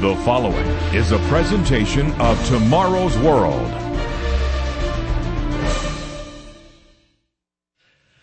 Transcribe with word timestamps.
The 0.00 0.16
following 0.24 0.66
is 0.94 1.12
a 1.12 1.18
presentation 1.28 2.10
of 2.12 2.42
Tomorrow's 2.48 3.18
World. 3.18 3.70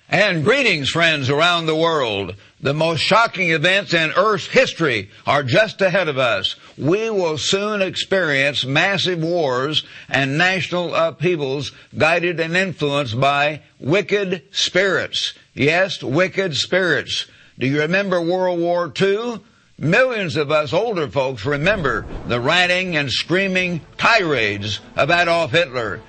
And 0.09 0.43
greetings, 0.43 0.89
friends 0.89 1.29
around 1.29 1.67
the 1.67 1.75
world. 1.75 2.33
The 2.59 2.73
most 2.73 3.01
shocking 3.01 3.51
events 3.51 3.93
in 3.93 4.09
Earth's 4.17 4.47
history 4.47 5.11
are 5.27 5.43
just 5.43 5.79
ahead 5.79 6.07
of 6.07 6.17
us. 6.17 6.55
We 6.79 7.11
will 7.11 7.37
soon 7.37 7.83
experience 7.83 8.65
massive 8.65 9.21
wars 9.21 9.83
and 10.09 10.35
national 10.35 10.95
upheavals 10.95 11.73
guided 11.95 12.39
and 12.39 12.57
influenced 12.57 13.19
by 13.19 13.61
wicked 13.79 14.45
spirits. 14.49 15.35
Yes, 15.53 16.01
wicked 16.01 16.55
spirits. 16.55 17.27
Do 17.59 17.67
you 17.67 17.81
remember 17.81 18.19
World 18.19 18.59
War 18.59 18.91
II? 18.99 19.41
Millions 19.79 20.37
of 20.37 20.49
us 20.49 20.73
older 20.73 21.07
folks 21.07 21.45
remember 21.45 22.03
the 22.27 22.39
ranting 22.39 22.97
and 22.97 23.11
screaming 23.11 23.79
tirades 23.95 24.79
of 24.95 25.11
Adolf 25.11 25.51
Hitler. 25.51 26.01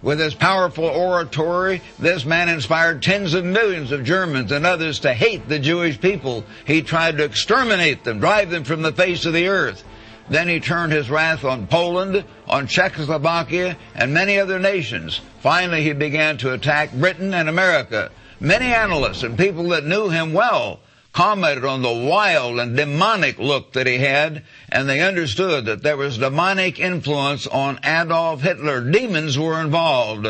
With 0.00 0.20
his 0.20 0.36
powerful 0.36 0.84
oratory, 0.84 1.82
this 1.98 2.24
man 2.24 2.48
inspired 2.48 3.02
tens 3.02 3.34
of 3.34 3.44
millions 3.44 3.90
of 3.90 4.04
Germans 4.04 4.52
and 4.52 4.64
others 4.64 5.00
to 5.00 5.12
hate 5.12 5.48
the 5.48 5.58
Jewish 5.58 6.00
people. 6.00 6.44
He 6.66 6.82
tried 6.82 7.18
to 7.18 7.24
exterminate 7.24 8.04
them, 8.04 8.20
drive 8.20 8.50
them 8.50 8.62
from 8.62 8.82
the 8.82 8.92
face 8.92 9.26
of 9.26 9.32
the 9.32 9.48
earth. 9.48 9.82
Then 10.30 10.46
he 10.46 10.60
turned 10.60 10.92
his 10.92 11.10
wrath 11.10 11.44
on 11.44 11.66
Poland, 11.66 12.24
on 12.46 12.68
Czechoslovakia, 12.68 13.76
and 13.96 14.14
many 14.14 14.38
other 14.38 14.60
nations. 14.60 15.20
Finally, 15.40 15.82
he 15.82 15.94
began 15.94 16.36
to 16.36 16.52
attack 16.52 16.92
Britain 16.92 17.34
and 17.34 17.48
America. 17.48 18.12
Many 18.38 18.66
analysts 18.66 19.24
and 19.24 19.36
people 19.36 19.70
that 19.70 19.84
knew 19.84 20.10
him 20.10 20.32
well 20.32 20.78
commented 21.16 21.64
on 21.64 21.80
the 21.80 22.06
wild 22.10 22.60
and 22.60 22.76
demonic 22.76 23.38
look 23.38 23.72
that 23.72 23.86
he 23.86 23.96
had, 23.96 24.42
and 24.68 24.86
they 24.86 25.00
understood 25.00 25.64
that 25.64 25.82
there 25.82 25.96
was 25.96 26.18
demonic 26.18 26.78
influence 26.78 27.46
on 27.46 27.80
Adolf 27.82 28.42
Hitler. 28.42 28.82
Demons 28.82 29.38
were 29.38 29.58
involved. 29.58 30.28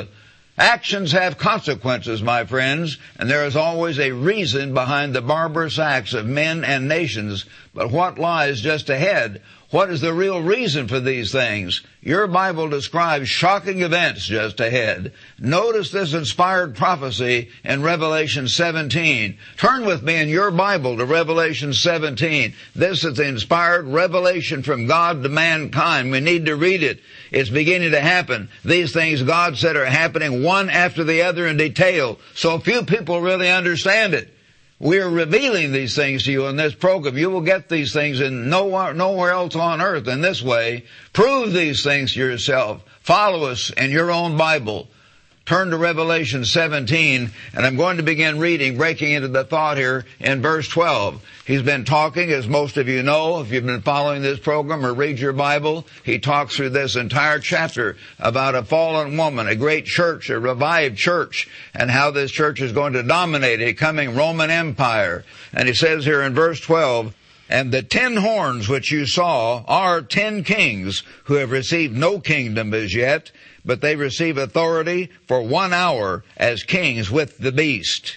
Actions 0.56 1.10
have 1.10 1.38
consequences, 1.38 2.22
my 2.22 2.44
friends, 2.44 2.98
and 3.18 3.28
there 3.28 3.46
is 3.46 3.56
always 3.56 3.98
a 3.98 4.12
reason 4.12 4.74
behind 4.74 5.12
the 5.12 5.20
barbarous 5.20 5.80
acts 5.80 6.14
of 6.14 6.24
men 6.24 6.62
and 6.62 6.86
nations. 6.86 7.46
But 7.74 7.90
what 7.90 8.20
lies 8.20 8.60
just 8.60 8.88
ahead? 8.88 9.42
What 9.70 9.90
is 9.90 10.00
the 10.00 10.14
real 10.14 10.40
reason 10.40 10.86
for 10.86 11.00
these 11.00 11.32
things? 11.32 11.82
Your 12.00 12.28
Bible 12.28 12.68
describes 12.68 13.28
shocking 13.28 13.82
events 13.82 14.24
just 14.24 14.60
ahead. 14.60 15.12
Notice 15.40 15.90
this 15.90 16.14
inspired 16.14 16.76
prophecy 16.76 17.50
in 17.64 17.82
Revelation 17.82 18.46
17. 18.46 19.36
Turn 19.56 19.84
with 19.84 20.04
me 20.04 20.14
in 20.16 20.28
your 20.28 20.52
Bible 20.52 20.96
to 20.96 21.04
Revelation 21.04 21.72
17. 21.72 22.54
This 22.76 23.04
is 23.04 23.16
the 23.16 23.26
inspired 23.26 23.86
revelation 23.86 24.62
from 24.62 24.86
God 24.86 25.24
to 25.24 25.28
mankind. 25.28 26.12
We 26.12 26.20
need 26.20 26.46
to 26.46 26.54
read 26.54 26.84
it. 26.84 27.00
It's 27.32 27.50
beginning 27.50 27.90
to 27.90 28.00
happen. 28.00 28.48
These 28.64 28.92
things 28.92 29.24
God 29.24 29.56
said 29.56 29.74
are 29.74 29.84
happening 29.84 30.44
one 30.44 30.70
after 30.70 31.02
the 31.02 31.22
other 31.22 31.44
in 31.48 31.56
detail. 31.56 32.20
So 32.34 32.60
few 32.60 32.84
people 32.84 33.20
really 33.20 33.50
understand 33.50 34.14
it. 34.14 34.35
We're 34.78 35.08
revealing 35.08 35.72
these 35.72 35.96
things 35.96 36.24
to 36.24 36.32
you 36.32 36.46
in 36.48 36.56
this 36.56 36.74
program. 36.74 37.16
You 37.16 37.30
will 37.30 37.40
get 37.40 37.70
these 37.70 37.94
things 37.94 38.20
in 38.20 38.50
nowhere, 38.50 38.92
nowhere 38.92 39.30
else 39.30 39.56
on 39.56 39.80
earth 39.80 40.06
in 40.06 40.20
this 40.20 40.42
way. 40.42 40.84
Prove 41.14 41.54
these 41.54 41.82
things 41.82 42.12
to 42.12 42.20
yourself. 42.20 42.84
Follow 43.00 43.46
us 43.46 43.70
in 43.70 43.90
your 43.90 44.10
own 44.10 44.36
Bible. 44.36 44.88
Turn 45.46 45.70
to 45.70 45.76
Revelation 45.76 46.44
17, 46.44 47.30
and 47.54 47.64
I'm 47.64 47.76
going 47.76 47.98
to 47.98 48.02
begin 48.02 48.40
reading, 48.40 48.76
breaking 48.76 49.12
into 49.12 49.28
the 49.28 49.44
thought 49.44 49.76
here 49.76 50.04
in 50.18 50.42
verse 50.42 50.66
12. 50.66 51.22
He's 51.46 51.62
been 51.62 51.84
talking, 51.84 52.32
as 52.32 52.48
most 52.48 52.76
of 52.76 52.88
you 52.88 53.04
know, 53.04 53.40
if 53.40 53.52
you've 53.52 53.64
been 53.64 53.80
following 53.80 54.22
this 54.22 54.40
program 54.40 54.84
or 54.84 54.92
read 54.92 55.20
your 55.20 55.32
Bible, 55.32 55.86
he 56.02 56.18
talks 56.18 56.56
through 56.56 56.70
this 56.70 56.96
entire 56.96 57.38
chapter 57.38 57.96
about 58.18 58.56
a 58.56 58.64
fallen 58.64 59.16
woman, 59.16 59.46
a 59.46 59.54
great 59.54 59.86
church, 59.86 60.30
a 60.30 60.40
revived 60.40 60.98
church, 60.98 61.48
and 61.72 61.92
how 61.92 62.10
this 62.10 62.32
church 62.32 62.60
is 62.60 62.72
going 62.72 62.94
to 62.94 63.04
dominate 63.04 63.60
a 63.60 63.72
coming 63.72 64.16
Roman 64.16 64.50
Empire. 64.50 65.24
And 65.52 65.68
he 65.68 65.74
says 65.74 66.04
here 66.04 66.22
in 66.22 66.34
verse 66.34 66.58
12, 66.58 67.14
and 67.48 67.70
the 67.70 67.82
ten 67.82 68.16
horns 68.16 68.68
which 68.68 68.90
you 68.90 69.06
saw 69.06 69.62
are 69.68 70.02
ten 70.02 70.42
kings 70.42 71.04
who 71.24 71.34
have 71.34 71.52
received 71.52 71.96
no 71.96 72.18
kingdom 72.18 72.74
as 72.74 72.92
yet, 72.92 73.30
but 73.66 73.80
they 73.80 73.96
receive 73.96 74.38
authority 74.38 75.10
for 75.26 75.42
one 75.42 75.72
hour 75.72 76.24
as 76.36 76.62
kings 76.62 77.10
with 77.10 77.36
the 77.38 77.52
beast. 77.52 78.16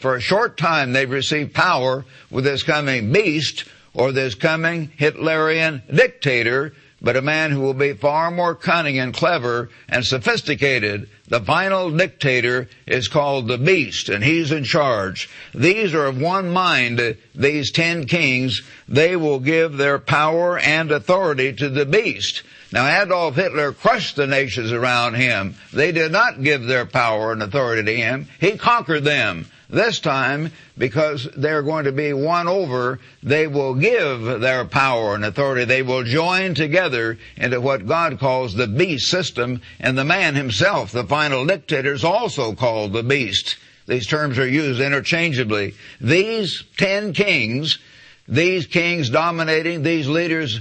For 0.00 0.16
a 0.16 0.20
short 0.20 0.58
time 0.58 0.92
they've 0.92 1.08
received 1.08 1.54
power 1.54 2.04
with 2.30 2.44
this 2.44 2.64
coming 2.64 3.12
beast 3.12 3.64
or 3.94 4.12
this 4.12 4.34
coming 4.34 4.88
Hitlerian 4.98 5.82
dictator, 5.94 6.74
but 7.02 7.16
a 7.16 7.22
man 7.22 7.50
who 7.50 7.60
will 7.60 7.74
be 7.74 7.92
far 7.92 8.30
more 8.30 8.54
cunning 8.54 8.98
and 8.98 9.14
clever 9.14 9.70
and 9.88 10.04
sophisticated. 10.04 11.08
The 11.28 11.40
final 11.40 11.90
dictator 11.90 12.68
is 12.86 13.08
called 13.08 13.46
the 13.46 13.58
beast 13.58 14.08
and 14.08 14.22
he's 14.24 14.52
in 14.52 14.64
charge. 14.64 15.30
These 15.54 15.94
are 15.94 16.06
of 16.06 16.20
one 16.20 16.50
mind, 16.50 17.16
these 17.34 17.70
ten 17.70 18.06
kings. 18.06 18.62
They 18.88 19.16
will 19.16 19.40
give 19.40 19.76
their 19.76 19.98
power 19.98 20.58
and 20.58 20.90
authority 20.90 21.52
to 21.54 21.68
the 21.68 21.86
beast. 21.86 22.42
Now 22.72 23.02
Adolf 23.02 23.34
Hitler 23.34 23.72
crushed 23.72 24.16
the 24.16 24.26
nations 24.26 24.70
around 24.70 25.14
him. 25.14 25.56
They 25.72 25.90
did 25.90 26.12
not 26.12 26.42
give 26.42 26.64
their 26.64 26.86
power 26.86 27.32
and 27.32 27.42
authority 27.42 27.82
to 27.84 27.96
him. 27.96 28.28
He 28.40 28.56
conquered 28.56 29.04
them. 29.04 29.46
This 29.68 30.00
time, 30.00 30.50
because 30.76 31.28
they're 31.36 31.62
going 31.62 31.84
to 31.84 31.92
be 31.92 32.12
won 32.12 32.48
over, 32.48 32.98
they 33.22 33.46
will 33.46 33.74
give 33.74 34.40
their 34.40 34.64
power 34.64 35.14
and 35.14 35.24
authority. 35.24 35.64
They 35.64 35.82
will 35.82 36.02
join 36.02 36.54
together 36.54 37.18
into 37.36 37.60
what 37.60 37.86
God 37.86 38.18
calls 38.18 38.54
the 38.54 38.66
beast 38.66 39.08
system, 39.08 39.62
and 39.78 39.96
the 39.96 40.04
man 40.04 40.34
himself, 40.34 40.90
the 40.90 41.04
final 41.04 41.46
dictator, 41.46 41.92
is 41.92 42.04
also 42.04 42.52
called 42.54 42.92
the 42.92 43.04
beast. 43.04 43.56
These 43.86 44.08
terms 44.08 44.38
are 44.38 44.48
used 44.48 44.80
interchangeably. 44.80 45.74
These 46.00 46.64
ten 46.76 47.12
kings, 47.12 47.78
these 48.26 48.66
kings 48.66 49.08
dominating, 49.08 49.84
these 49.84 50.08
leaders 50.08 50.60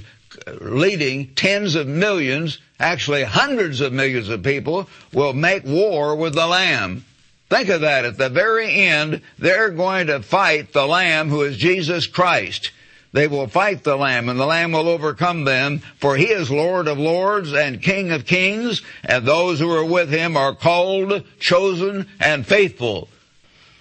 leading 0.61 1.27
tens 1.35 1.75
of 1.75 1.87
millions, 1.87 2.59
actually 2.79 3.23
hundreds 3.23 3.81
of 3.81 3.93
millions 3.93 4.29
of 4.29 4.43
people, 4.43 4.87
will 5.13 5.33
make 5.33 5.65
war 5.65 6.15
with 6.15 6.35
the 6.35 6.47
Lamb. 6.47 7.05
Think 7.49 7.69
of 7.69 7.81
that. 7.81 8.05
At 8.05 8.17
the 8.17 8.29
very 8.29 8.71
end, 8.71 9.21
they're 9.39 9.71
going 9.71 10.07
to 10.07 10.21
fight 10.21 10.71
the 10.71 10.85
Lamb 10.85 11.29
who 11.29 11.41
is 11.41 11.57
Jesus 11.57 12.05
Christ. 12.05 12.71
They 13.11 13.27
will 13.27 13.47
fight 13.47 13.83
the 13.83 13.95
Lamb 13.95 14.29
and 14.29 14.39
the 14.39 14.45
Lamb 14.45 14.71
will 14.71 14.87
overcome 14.87 15.43
them 15.43 15.79
for 15.99 16.15
He 16.15 16.25
is 16.25 16.51
Lord 16.51 16.87
of 16.87 16.99
lords 16.99 17.53
and 17.53 17.81
King 17.81 18.11
of 18.11 18.27
kings 18.27 18.83
and 19.03 19.25
those 19.25 19.59
who 19.59 19.71
are 19.71 19.85
with 19.85 20.11
Him 20.11 20.37
are 20.37 20.53
called, 20.53 21.23
chosen, 21.39 22.07
and 22.19 22.45
faithful. 22.45 23.09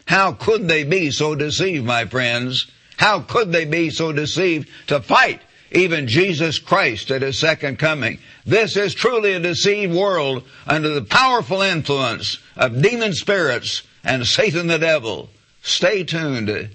How 0.06 0.32
could 0.32 0.66
they 0.66 0.84
be 0.84 1.10
so 1.10 1.34
deceived, 1.34 1.84
my 1.84 2.06
friends? 2.06 2.70
How 2.96 3.20
could 3.20 3.52
they 3.52 3.66
be 3.66 3.90
so 3.90 4.12
deceived 4.12 4.70
to 4.86 5.02
fight 5.02 5.42
even 5.72 6.06
Jesus 6.06 6.58
Christ 6.58 7.10
at 7.10 7.22
his 7.22 7.38
second 7.38 7.78
coming. 7.78 8.18
This 8.46 8.76
is 8.76 8.94
truly 8.94 9.34
a 9.34 9.40
deceived 9.40 9.94
world 9.94 10.44
under 10.66 10.88
the 10.88 11.02
powerful 11.02 11.62
influence 11.62 12.38
of 12.56 12.82
demon 12.82 13.12
spirits 13.12 13.82
and 14.04 14.26
Satan 14.26 14.66
the 14.66 14.78
devil. 14.78 15.30
Stay 15.62 16.04
tuned. 16.04 16.70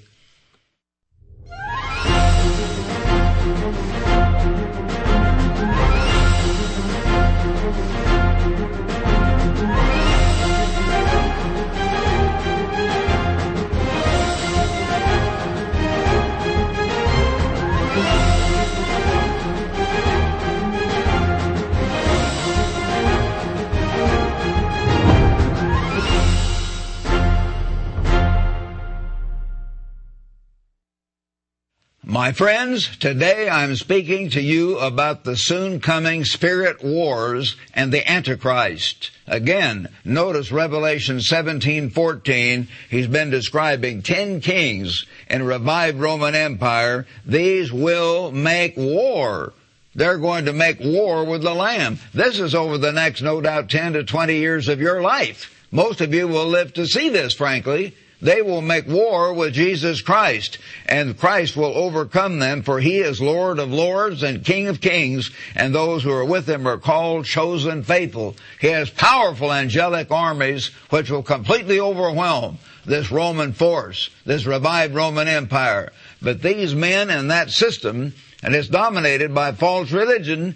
My 32.06 32.34
friends, 32.34 32.98
today 32.98 33.48
I'm 33.48 33.78
speaking 33.78 34.30
to 34.32 34.42
you 34.42 34.78
about 34.78 35.24
the 35.24 35.38
soon 35.38 35.80
coming 35.80 36.26
spirit 36.26 36.84
wars 36.84 37.56
and 37.74 37.94
the 37.94 38.12
Antichrist. 38.12 39.12
Again, 39.26 39.88
notice 40.04 40.52
Revelation 40.52 41.22
17:14. 41.22 42.68
He's 42.90 43.08
been 43.08 43.30
describing 43.30 44.02
10 44.02 44.42
kings 44.42 45.06
in 45.30 45.44
revived 45.44 45.98
Roman 45.98 46.36
Empire. 46.36 47.08
These 47.26 47.72
will 47.72 48.34
make 48.34 48.76
war. 48.76 49.54
They're 49.96 50.18
going 50.18 50.44
to 50.44 50.54
make 50.54 50.82
war 50.82 51.24
with 51.24 51.42
the 51.42 51.54
Lamb. 51.54 52.00
This 52.14 52.38
is 52.38 52.54
over 52.54 52.78
the 52.78 52.92
next, 52.92 53.22
no 53.22 53.40
doubt, 53.40 53.70
10 53.70 53.94
to 53.94 54.04
20 54.04 54.36
years 54.36 54.68
of 54.68 54.82
your 54.82 55.02
life. 55.02 55.56
Most 55.72 56.02
of 56.02 56.14
you 56.14 56.28
will 56.28 56.48
live 56.48 56.74
to 56.74 56.86
see 56.86 57.08
this, 57.08 57.34
frankly. 57.34 57.96
They 58.24 58.42
will 58.42 58.62
make 58.62 58.88
war 58.88 59.34
with 59.34 59.54
Jesus 59.54 60.02
Christ, 60.02 60.58
and 60.86 61.18
Christ 61.18 61.58
will 61.58 61.76
overcome 61.76 62.40
them, 62.40 62.64
for 62.64 62.80
he 62.80 63.00
is 63.00 63.22
Lord 63.22 63.60
of 63.60 63.70
lords 63.70 64.24
and 64.24 64.46
King 64.46 64.68
of 64.70 64.80
kings, 64.80 65.30
and 65.56 65.76
those 65.76 66.04
who 66.04 66.12
are 66.12 66.24
with 66.24 66.48
him 66.48 66.66
are 66.66 66.78
called, 66.78 67.26
chosen, 67.26 67.84
faithful. 67.84 68.38
He 68.62 68.68
has 68.68 68.90
powerful 68.90 69.52
angelic 69.52 70.10
armies 70.10 70.68
which 70.90 71.12
will 71.12 71.22
completely 71.22 71.82
overwhelm 71.82 72.60
this 72.86 73.12
Roman 73.12 73.52
force, 73.52 74.10
this 74.26 74.46
revived 74.46 74.96
Roman 74.96 75.28
Empire. 75.28 75.92
But 76.22 76.42
these 76.42 76.74
men 76.74 77.10
and 77.10 77.30
that 77.30 77.50
system, 77.50 78.14
and 78.42 78.56
it's 78.56 78.70
dominated 78.70 79.36
by 79.36 79.52
false 79.52 79.92
religion, 79.92 80.56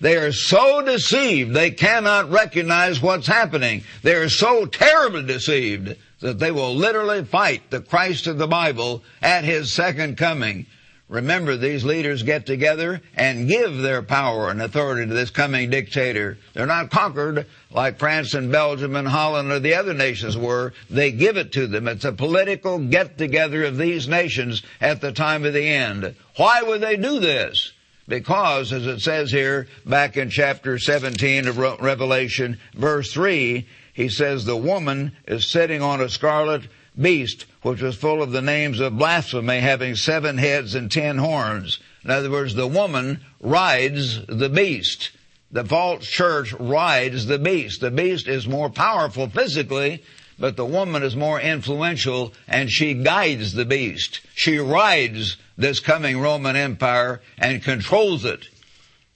they 0.00 0.16
are 0.16 0.32
so 0.32 0.82
deceived 0.82 1.54
they 1.54 1.70
cannot 1.70 2.30
recognize 2.30 3.00
what's 3.00 3.26
happening. 3.26 3.84
They 4.02 4.14
are 4.14 4.28
so 4.28 4.66
terribly 4.66 5.22
deceived 5.22 5.96
that 6.20 6.38
they 6.38 6.50
will 6.50 6.74
literally 6.74 7.24
fight 7.24 7.70
the 7.70 7.80
Christ 7.80 8.26
of 8.26 8.38
the 8.38 8.46
Bible 8.46 9.02
at 9.20 9.44
His 9.44 9.72
second 9.72 10.16
coming. 10.16 10.66
Remember, 11.08 11.56
these 11.56 11.84
leaders 11.84 12.24
get 12.24 12.46
together 12.46 13.00
and 13.14 13.48
give 13.48 13.78
their 13.78 14.02
power 14.02 14.50
and 14.50 14.60
authority 14.60 15.06
to 15.06 15.14
this 15.14 15.30
coming 15.30 15.70
dictator. 15.70 16.36
They're 16.52 16.66
not 16.66 16.90
conquered 16.90 17.46
like 17.70 18.00
France 18.00 18.34
and 18.34 18.50
Belgium 18.50 18.96
and 18.96 19.06
Holland 19.06 19.52
or 19.52 19.60
the 19.60 19.74
other 19.74 19.94
nations 19.94 20.36
were. 20.36 20.72
They 20.90 21.12
give 21.12 21.36
it 21.36 21.52
to 21.52 21.68
them. 21.68 21.86
It's 21.86 22.04
a 22.04 22.12
political 22.12 22.80
get 22.80 23.18
together 23.18 23.62
of 23.64 23.76
these 23.76 24.08
nations 24.08 24.62
at 24.80 25.00
the 25.00 25.12
time 25.12 25.44
of 25.44 25.52
the 25.52 25.68
end. 25.68 26.16
Why 26.36 26.62
would 26.62 26.80
they 26.80 26.96
do 26.96 27.20
this? 27.20 27.72
Because, 28.08 28.72
as 28.72 28.86
it 28.86 29.00
says 29.00 29.30
here 29.30 29.68
back 29.84 30.16
in 30.16 30.30
chapter 30.30 30.78
17 30.78 31.46
of 31.46 31.58
Revelation, 31.58 32.58
verse 32.74 33.12
3, 33.12 33.66
he 33.96 34.10
says 34.10 34.44
the 34.44 34.58
woman 34.58 35.16
is 35.26 35.48
sitting 35.48 35.80
on 35.80 36.02
a 36.02 36.10
scarlet 36.10 36.68
beast, 37.00 37.46
which 37.62 37.80
was 37.80 37.96
full 37.96 38.22
of 38.22 38.30
the 38.30 38.42
names 38.42 38.78
of 38.78 38.98
blasphemy, 38.98 39.60
having 39.60 39.96
seven 39.96 40.36
heads 40.36 40.74
and 40.74 40.92
ten 40.92 41.16
horns. 41.16 41.80
In 42.04 42.10
other 42.10 42.30
words, 42.30 42.54
the 42.54 42.66
woman 42.66 43.24
rides 43.40 44.20
the 44.26 44.50
beast. 44.50 45.12
The 45.50 45.64
false 45.64 46.06
church 46.06 46.52
rides 46.52 47.24
the 47.24 47.38
beast. 47.38 47.80
The 47.80 47.90
beast 47.90 48.28
is 48.28 48.46
more 48.46 48.68
powerful 48.68 49.30
physically, 49.30 50.04
but 50.38 50.58
the 50.58 50.66
woman 50.66 51.02
is 51.02 51.16
more 51.16 51.40
influential 51.40 52.34
and 52.46 52.70
she 52.70 52.92
guides 52.92 53.54
the 53.54 53.64
beast. 53.64 54.20
She 54.34 54.58
rides 54.58 55.38
this 55.56 55.80
coming 55.80 56.20
Roman 56.20 56.54
Empire 56.54 57.22
and 57.38 57.64
controls 57.64 58.26
it. 58.26 58.46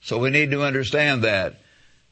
So 0.01 0.17
we 0.17 0.31
need 0.31 0.49
to 0.49 0.63
understand 0.63 1.23
that. 1.23 1.61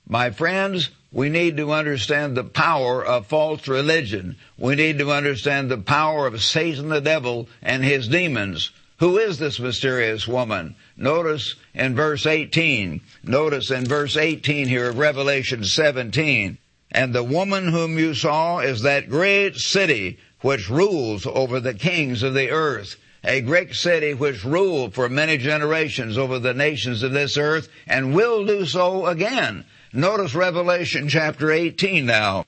My 0.07 0.29
friends, 0.29 0.91
we 1.11 1.29
need 1.29 1.57
to 1.57 1.71
understand 1.71 2.37
the 2.37 2.43
power 2.43 3.03
of 3.03 3.27
false 3.27 3.67
religion. 3.67 4.37
We 4.57 4.75
need 4.75 4.99
to 4.99 5.11
understand 5.11 5.69
the 5.69 5.77
power 5.77 6.27
of 6.27 6.43
Satan 6.43 6.89
the 6.89 7.01
devil 7.01 7.47
and 7.61 7.83
his 7.83 8.07
demons. 8.07 8.71
Who 8.99 9.17
is 9.17 9.39
this 9.39 9.59
mysterious 9.59 10.27
woman? 10.27 10.75
Notice 10.97 11.55
in 11.73 11.95
verse 11.95 12.25
18. 12.25 13.01
Notice 13.23 13.71
in 13.71 13.85
verse 13.85 14.17
18 14.17 14.67
here 14.67 14.89
of 14.89 14.97
Revelation 14.97 15.63
17. 15.63 16.57
And 16.91 17.13
the 17.13 17.23
woman 17.23 17.69
whom 17.69 17.97
you 17.97 18.13
saw 18.13 18.59
is 18.59 18.81
that 18.81 19.09
great 19.09 19.55
city 19.55 20.19
which 20.41 20.69
rules 20.69 21.25
over 21.25 21.59
the 21.59 21.73
kings 21.73 22.23
of 22.23 22.33
the 22.33 22.51
earth 22.51 22.97
a 23.23 23.41
great 23.41 23.75
city 23.75 24.13
which 24.13 24.45
ruled 24.45 24.93
for 24.93 25.09
many 25.09 25.37
generations 25.37 26.17
over 26.17 26.39
the 26.39 26.53
nations 26.53 27.03
of 27.03 27.11
this 27.11 27.37
earth 27.37 27.67
and 27.85 28.15
will 28.15 28.45
do 28.45 28.65
so 28.65 29.07
again. 29.07 29.65
Notice 29.91 30.35
Revelation 30.35 31.09
chapter 31.09 31.51
18 31.51 32.05
now. 32.05 32.45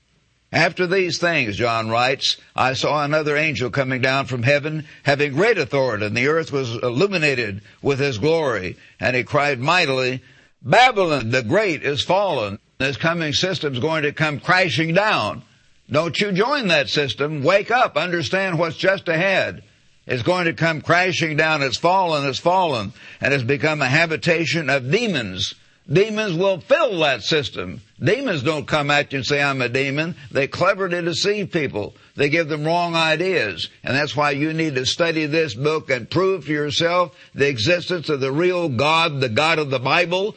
After 0.52 0.86
these 0.86 1.18
things, 1.18 1.56
John 1.56 1.88
writes, 1.88 2.36
I 2.54 2.74
saw 2.74 3.02
another 3.02 3.36
angel 3.36 3.70
coming 3.70 4.00
down 4.00 4.26
from 4.26 4.44
heaven, 4.44 4.86
having 5.02 5.32
great 5.32 5.58
authority, 5.58 6.06
and 6.06 6.16
the 6.16 6.28
earth 6.28 6.52
was 6.52 6.76
illuminated 6.76 7.62
with 7.80 7.98
his 7.98 8.18
glory. 8.18 8.76
And 9.00 9.16
he 9.16 9.24
cried 9.24 9.58
mightily, 9.58 10.22
Babylon 10.62 11.30
the 11.30 11.42
great 11.42 11.82
is 11.82 12.02
fallen. 12.02 12.60
This 12.78 12.96
coming 12.96 13.32
system 13.32 13.72
is 13.72 13.80
going 13.80 14.04
to 14.04 14.12
come 14.12 14.38
crashing 14.38 14.94
down. 14.94 15.42
Don't 15.90 16.20
you 16.20 16.30
join 16.30 16.68
that 16.68 16.88
system. 16.88 17.42
Wake 17.42 17.72
up. 17.72 17.96
Understand 17.96 18.58
what's 18.58 18.76
just 18.76 19.08
ahead 19.08 19.64
It's 20.06 20.22
going 20.22 20.44
to 20.44 20.52
come 20.52 20.80
crashing 20.80 21.36
down. 21.36 21.62
It's 21.62 21.76
fallen, 21.76 22.28
it's 22.28 22.38
fallen, 22.38 22.92
and 23.20 23.34
it's 23.34 23.42
become 23.42 23.82
a 23.82 23.88
habitation 23.88 24.70
of 24.70 24.90
demons. 24.90 25.54
Demons 25.90 26.34
will 26.34 26.60
fill 26.60 27.00
that 27.00 27.22
system. 27.22 27.80
Demons 27.98 28.42
don't 28.42 28.68
come 28.68 28.90
at 28.90 29.12
you 29.12 29.18
and 29.18 29.26
say, 29.26 29.42
I'm 29.42 29.60
a 29.60 29.68
demon. 29.68 30.14
They 30.30 30.46
cleverly 30.46 31.02
deceive 31.02 31.50
people. 31.50 31.94
They 32.14 32.28
give 32.28 32.48
them 32.48 32.64
wrong 32.64 32.94
ideas. 32.94 33.68
And 33.82 33.96
that's 33.96 34.16
why 34.16 34.30
you 34.30 34.52
need 34.52 34.76
to 34.76 34.86
study 34.86 35.26
this 35.26 35.54
book 35.54 35.90
and 35.90 36.08
prove 36.08 36.46
to 36.46 36.52
yourself 36.52 37.16
the 37.34 37.48
existence 37.48 38.08
of 38.08 38.20
the 38.20 38.30
real 38.30 38.68
God, 38.68 39.20
the 39.20 39.28
God 39.28 39.58
of 39.58 39.70
the 39.70 39.80
Bible, 39.80 40.36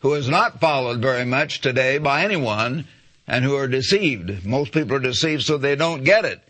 who 0.00 0.14
is 0.14 0.28
not 0.28 0.60
followed 0.60 1.00
very 1.00 1.24
much 1.24 1.60
today 1.60 1.98
by 1.98 2.24
anyone 2.24 2.86
and 3.26 3.44
who 3.44 3.56
are 3.56 3.68
deceived. 3.68 4.44
Most 4.46 4.72
people 4.72 4.96
are 4.96 5.00
deceived 5.00 5.42
so 5.42 5.58
they 5.58 5.76
don't 5.76 6.04
get 6.04 6.24
it. 6.24 6.40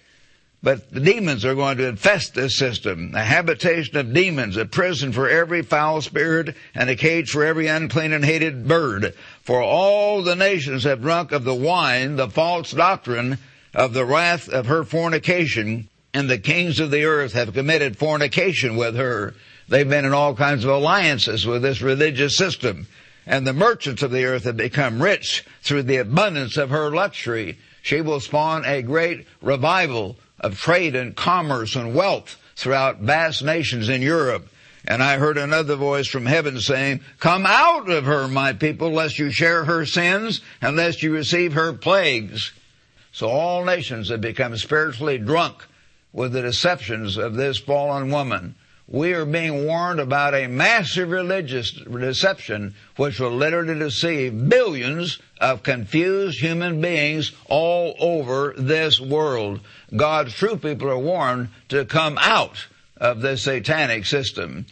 But 0.61 0.91
the 0.91 1.01
demons 1.01 1.45
are 1.45 1.55
going 1.55 1.79
to 1.79 1.87
infest 1.87 2.35
this 2.35 2.59
system. 2.59 3.13
A 3.15 3.23
habitation 3.23 3.97
of 3.97 4.13
demons, 4.13 4.57
a 4.57 4.65
prison 4.65 5.13
for 5.13 5.29
every 5.29 5.63
foul 5.63 6.01
spirit, 6.01 6.57
and 6.75 6.91
a 6.91 6.97
cage 6.97 7.31
for 7.31 7.45
every 7.45 7.69
unclean 7.69 8.13
and 8.13 8.25
hated 8.25 8.67
bird. 8.67 9.15
For 9.43 9.63
all 9.63 10.23
the 10.23 10.35
nations 10.35 10.83
have 10.83 11.03
drunk 11.03 11.31
of 11.31 11.45
the 11.45 11.55
wine, 11.55 12.17
the 12.17 12.29
false 12.29 12.73
doctrine 12.73 13.39
of 13.73 13.93
the 13.93 14.05
wrath 14.05 14.49
of 14.49 14.67
her 14.67 14.83
fornication, 14.83 15.89
and 16.13 16.29
the 16.29 16.39
kings 16.39 16.81
of 16.81 16.91
the 16.91 17.05
earth 17.05 17.35
have 17.35 17.55
committed 17.55 17.97
fornication 17.97 18.77
with 18.77 18.97
her. 18.97 19.35
They've 19.69 19.89
been 19.89 20.07
in 20.07 20.13
all 20.13 20.35
kinds 20.35 20.65
of 20.65 20.71
alliances 20.71 21.47
with 21.47 21.63
this 21.63 21.83
religious 21.83 22.37
system. 22.37 22.89
And 23.27 23.47
the 23.47 23.53
merchants 23.53 24.03
of 24.03 24.11
the 24.11 24.25
earth 24.25 24.45
have 24.45 24.57
become 24.57 25.03
rich 25.03 25.45
through 25.63 25.85
the 25.85 25.99
abundance 25.99 26.57
of 26.57 26.71
her 26.71 26.91
luxury. 26.91 27.59
She 27.83 28.01
will 28.01 28.21
spawn 28.21 28.65
a 28.65 28.83
great 28.83 29.27
revival 29.41 30.17
of 30.41 30.59
trade 30.59 30.95
and 30.95 31.17
commerce 31.17 31.77
and 31.77 31.95
wealth 31.95 32.37
throughout 32.57 32.99
vast 32.99 33.43
nations 33.43 33.89
in 33.89 34.03
Europe. 34.03 34.49
And 34.87 35.03
I 35.03 35.19
heard 35.19 35.37
another 35.37 35.77
voice 35.77 36.07
from 36.07 36.27
heaven 36.27 36.61
saying, 36.61 37.01
Come 37.19 37.45
out 37.47 37.91
of 37.91 38.05
her, 38.05 38.27
my 38.29 38.53
people, 38.53 38.91
lest 38.91 39.19
you 39.19 39.31
share 39.31 39.65
her 39.65 39.85
sins 39.85 40.41
and 40.63 40.77
lest 40.77 41.03
you 41.03 41.13
receive 41.13 41.53
her 41.53 41.73
plagues. 41.73 42.53
So 43.13 43.29
all 43.29 43.65
nations 43.65 44.09
have 44.09 44.21
become 44.21 44.57
spiritually 44.57 45.19
drunk 45.19 45.67
with 46.13 46.33
the 46.33 46.43
deceptions 46.43 47.17
of 47.17 47.35
this 47.35 47.59
fallen 47.59 48.11
woman 48.11 48.55
we 48.89 49.13
are 49.13 49.27
being 49.27 49.67
warned 49.67 50.01
about 50.01 50.35
a 50.35 50.47
massive 50.47 51.11
religious 51.11 51.73
deception 51.73 52.75
which 52.97 53.21
will 53.21 53.31
literally 53.31 53.79
deceive 53.79 54.49
billions 54.49 55.19
of 55.41 55.63
confused 55.63 56.41
human 56.41 56.81
beings 56.81 57.33
all 57.51 57.95
over 58.01 58.55
this 58.57 58.99
world. 58.99 59.61
God's 59.95 60.33
true 60.33 60.57
people 60.57 60.89
are 60.89 60.99
warned 60.99 61.51
to 61.69 61.85
come 61.85 62.17
out 62.19 62.67
of 62.97 63.21
this 63.21 63.45
satanic 63.45 64.07
system. 64.07 64.65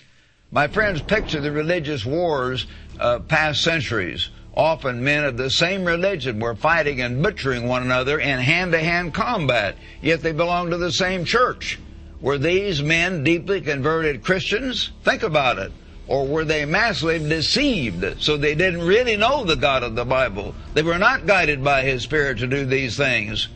My 0.50 0.68
friends, 0.68 1.02
picture 1.02 1.40
the 1.40 1.52
religious 1.52 2.06
wars 2.06 2.66
of 2.98 3.28
past 3.28 3.62
centuries. 3.62 4.30
Often 4.54 5.04
men 5.04 5.24
of 5.24 5.36
the 5.36 5.50
same 5.50 5.84
religion 5.84 6.40
were 6.40 6.54
fighting 6.54 7.02
and 7.02 7.22
butchering 7.22 7.68
one 7.68 7.82
another 7.82 8.18
in 8.18 8.38
hand-to-hand 8.38 9.12
combat, 9.12 9.76
yet 10.00 10.22
they 10.22 10.32
belonged 10.32 10.70
to 10.70 10.78
the 10.78 10.92
same 10.92 11.26
church. 11.26 11.78
Were 12.20 12.38
these 12.38 12.82
men 12.82 13.24
deeply 13.24 13.60
converted 13.60 14.24
Christians? 14.24 14.90
Think 15.04 15.22
about 15.22 15.58
it. 15.58 15.72
Or 16.08 16.26
were 16.26 16.44
they 16.44 16.64
massively 16.64 17.18
deceived 17.18 18.22
so 18.22 18.36
they 18.36 18.54
didn't 18.54 18.86
really 18.86 19.16
know 19.16 19.44
the 19.44 19.56
God 19.56 19.82
of 19.82 19.96
the 19.96 20.04
Bible? 20.04 20.54
They 20.74 20.82
were 20.82 20.98
not 20.98 21.26
guided 21.26 21.64
by 21.64 21.82
His 21.82 22.02
Spirit 22.02 22.38
to 22.38 22.46
do 22.46 22.64
these 22.64 22.96
things. 22.96 23.48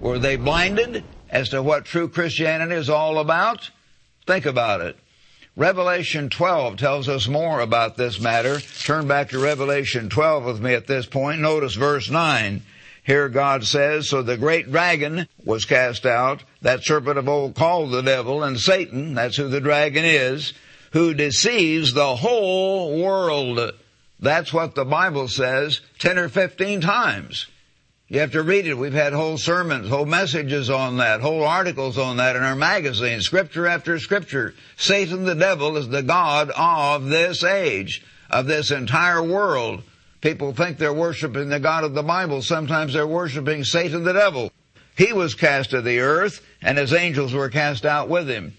Were 0.00 0.18
they 0.18 0.36
blinded 0.36 1.02
as 1.30 1.48
to 1.50 1.62
what 1.62 1.86
true 1.86 2.08
Christianity 2.08 2.74
is 2.74 2.90
all 2.90 3.18
about? 3.18 3.70
Think 4.26 4.44
about 4.44 4.82
it. 4.82 4.96
Revelation 5.56 6.30
12 6.30 6.76
tells 6.76 7.08
us 7.08 7.28
more 7.28 7.60
about 7.60 7.96
this 7.96 8.20
matter. 8.20 8.60
Turn 8.60 9.06
back 9.06 9.30
to 9.30 9.38
Revelation 9.38 10.10
12 10.10 10.44
with 10.44 10.60
me 10.60 10.74
at 10.74 10.86
this 10.86 11.06
point. 11.06 11.40
Notice 11.40 11.74
verse 11.74 12.10
9. 12.10 12.62
Here 13.04 13.28
God 13.28 13.64
says, 13.64 14.08
So 14.08 14.22
the 14.22 14.36
great 14.36 14.70
dragon 14.70 15.28
was 15.44 15.64
cast 15.64 16.06
out, 16.06 16.42
that 16.64 16.82
serpent 16.82 17.18
of 17.18 17.28
old 17.28 17.54
called 17.54 17.90
the 17.90 18.02
devil 18.02 18.42
and 18.42 18.58
Satan, 18.58 19.12
that's 19.12 19.36
who 19.36 19.48
the 19.48 19.60
dragon 19.60 20.06
is, 20.06 20.54
who 20.92 21.12
deceives 21.12 21.92
the 21.92 22.16
whole 22.16 23.02
world. 23.02 23.72
That's 24.18 24.50
what 24.50 24.74
the 24.74 24.86
Bible 24.86 25.28
says 25.28 25.82
10 25.98 26.18
or 26.18 26.30
15 26.30 26.80
times. 26.80 27.48
You 28.08 28.20
have 28.20 28.32
to 28.32 28.42
read 28.42 28.66
it. 28.66 28.78
We've 28.78 28.94
had 28.94 29.12
whole 29.12 29.36
sermons, 29.36 29.90
whole 29.90 30.06
messages 30.06 30.70
on 30.70 30.96
that, 30.96 31.20
whole 31.20 31.44
articles 31.44 31.98
on 31.98 32.16
that 32.16 32.34
in 32.34 32.42
our 32.42 32.56
magazine, 32.56 33.20
scripture 33.20 33.66
after 33.66 33.98
scripture. 33.98 34.54
Satan 34.78 35.24
the 35.24 35.34
devil 35.34 35.76
is 35.76 35.88
the 35.88 36.02
God 36.02 36.50
of 36.56 37.04
this 37.06 37.44
age, 37.44 38.02
of 38.30 38.46
this 38.46 38.70
entire 38.70 39.22
world. 39.22 39.82
People 40.22 40.54
think 40.54 40.78
they're 40.78 40.94
worshiping 40.94 41.50
the 41.50 41.60
God 41.60 41.84
of 41.84 41.92
the 41.92 42.02
Bible. 42.02 42.40
Sometimes 42.40 42.94
they're 42.94 43.06
worshiping 43.06 43.64
Satan 43.64 44.04
the 44.04 44.14
devil. 44.14 44.50
He 44.96 45.12
was 45.12 45.34
cast 45.34 45.70
to 45.70 45.80
the 45.80 46.00
earth 46.00 46.44
and 46.62 46.78
his 46.78 46.92
angels 46.92 47.32
were 47.32 47.48
cast 47.48 47.84
out 47.84 48.08
with 48.08 48.28
him. 48.28 48.54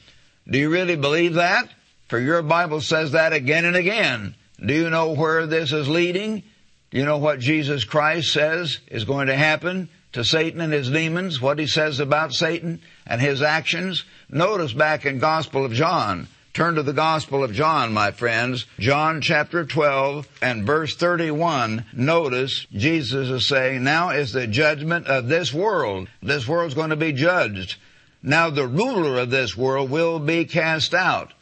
Do 0.48 0.58
you 0.58 0.70
really 0.70 0.96
believe 0.96 1.36
that? 1.36 1.70
For 2.08 2.20
your 2.20 2.42
Bible 2.42 2.82
says 2.82 3.12
that 3.12 3.34
again 3.34 3.66
and 3.66 3.76
again. 3.76 4.36
Do 4.64 4.74
you 4.74 4.90
know 4.90 5.14
where 5.14 5.48
this 5.48 5.72
is 5.72 5.90
leading? 5.90 6.44
Do 6.92 6.98
you 6.98 7.06
know 7.06 7.18
what 7.18 7.40
Jesus 7.40 7.84
Christ 7.84 8.32
says 8.32 8.80
is 8.88 9.06
going 9.06 9.28
to 9.28 9.36
happen 9.36 9.90
to 10.14 10.24
Satan 10.24 10.62
and 10.62 10.72
his 10.72 10.90
demons? 10.90 11.42
What 11.42 11.60
he 11.60 11.68
says 11.68 12.00
about 12.00 12.34
Satan 12.34 12.82
and 13.08 13.20
his 13.20 13.42
actions? 13.42 14.04
Notice 14.30 14.72
back 14.72 15.06
in 15.06 15.20
Gospel 15.20 15.66
of 15.66 15.74
John. 15.74 16.28
Turn 16.56 16.76
to 16.76 16.84
the 16.84 16.94
Gospel 16.94 17.44
of 17.44 17.52
John, 17.52 17.94
my 17.94 18.12
friends. 18.12 18.66
John 18.80 19.20
chapter 19.20 19.66
12 19.66 20.26
and 20.42 20.66
verse 20.66 20.96
31. 20.96 21.86
Notice 21.92 22.66
Jesus 22.72 23.28
is 23.28 23.46
saying, 23.46 23.84
now 23.84 24.12
is 24.12 24.32
the 24.32 24.48
judgment 24.48 25.08
of 25.08 25.28
this 25.28 25.54
world. 25.54 26.08
This 26.24 26.48
world's 26.48 26.74
going 26.74 26.92
to 26.92 26.96
be 26.96 27.12
judged. 27.12 27.76
Now 28.24 28.50
the 28.50 28.68
ruler 28.68 29.20
of 29.20 29.32
this 29.32 29.58
world 29.58 29.90
will 29.90 30.18
be 30.18 30.46
cast 30.46 30.94
out. 30.94 31.34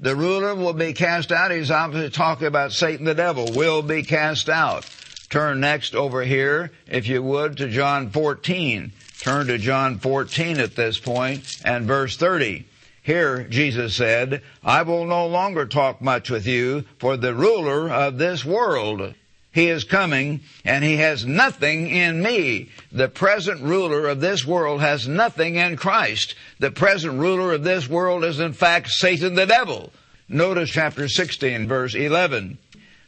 The 0.00 0.16
ruler 0.16 0.56
will 0.56 0.72
be 0.72 0.94
cast 0.94 1.30
out. 1.30 1.52
He's 1.52 1.70
obviously 1.70 2.10
talking 2.10 2.48
about 2.48 2.72
Satan 2.72 3.04
the 3.04 3.14
devil 3.14 3.52
will 3.54 3.82
be 3.82 4.02
cast 4.02 4.48
out. 4.48 4.84
Turn 5.28 5.60
next 5.60 5.94
over 5.94 6.24
here, 6.24 6.72
if 6.88 7.06
you 7.06 7.22
would, 7.22 7.58
to 7.58 7.68
John 7.68 8.10
14. 8.10 8.90
Turn 9.20 9.46
to 9.46 9.58
John 9.58 10.00
14 10.00 10.58
at 10.58 10.74
this 10.74 10.98
point 10.98 11.60
and 11.64 11.86
verse 11.86 12.16
30. 12.16 12.66
Here, 13.02 13.44
Jesus 13.44 13.96
said, 13.96 14.42
I 14.62 14.82
will 14.82 15.06
no 15.06 15.26
longer 15.26 15.66
talk 15.66 16.02
much 16.02 16.30
with 16.30 16.46
you, 16.46 16.84
for 16.98 17.16
the 17.16 17.34
ruler 17.34 17.90
of 17.90 18.18
this 18.18 18.44
world, 18.44 19.14
he 19.52 19.68
is 19.68 19.84
coming 19.84 20.40
and 20.64 20.84
he 20.84 20.96
has 20.98 21.24
nothing 21.26 21.88
in 21.88 22.22
me. 22.22 22.70
The 22.92 23.08
present 23.08 23.60
ruler 23.62 24.08
of 24.08 24.20
this 24.20 24.46
world 24.46 24.80
has 24.80 25.08
nothing 25.08 25.56
in 25.56 25.76
Christ. 25.76 26.36
The 26.60 26.70
present 26.70 27.18
ruler 27.18 27.54
of 27.54 27.64
this 27.64 27.88
world 27.88 28.24
is 28.24 28.38
in 28.38 28.52
fact 28.52 28.90
Satan 28.90 29.34
the 29.34 29.46
devil. 29.46 29.92
Notice 30.28 30.70
chapter 30.70 31.08
16 31.08 31.66
verse 31.66 31.94
11. 31.94 32.58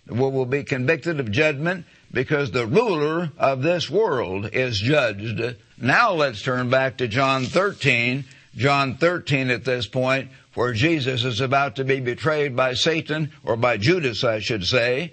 We 0.08 0.18
will 0.18 0.46
be 0.46 0.64
convicted 0.64 1.20
of 1.20 1.30
judgment 1.30 1.86
because 2.10 2.50
the 2.50 2.66
ruler 2.66 3.30
of 3.38 3.62
this 3.62 3.88
world 3.88 4.50
is 4.52 4.80
judged. 4.80 5.56
Now 5.78 6.12
let's 6.12 6.42
turn 6.42 6.70
back 6.70 6.96
to 6.96 7.06
John 7.06 7.44
13. 7.44 8.24
John 8.56 8.96
13 8.96 9.50
at 9.50 9.64
this 9.64 9.86
point 9.86 10.30
where 10.54 10.72
Jesus 10.72 11.24
is 11.24 11.40
about 11.40 11.76
to 11.76 11.84
be 11.84 12.00
betrayed 12.00 12.54
by 12.54 12.74
Satan 12.74 13.32
or 13.44 13.56
by 13.56 13.76
Judas 13.76 14.24
I 14.24 14.40
should 14.40 14.64
say. 14.64 15.12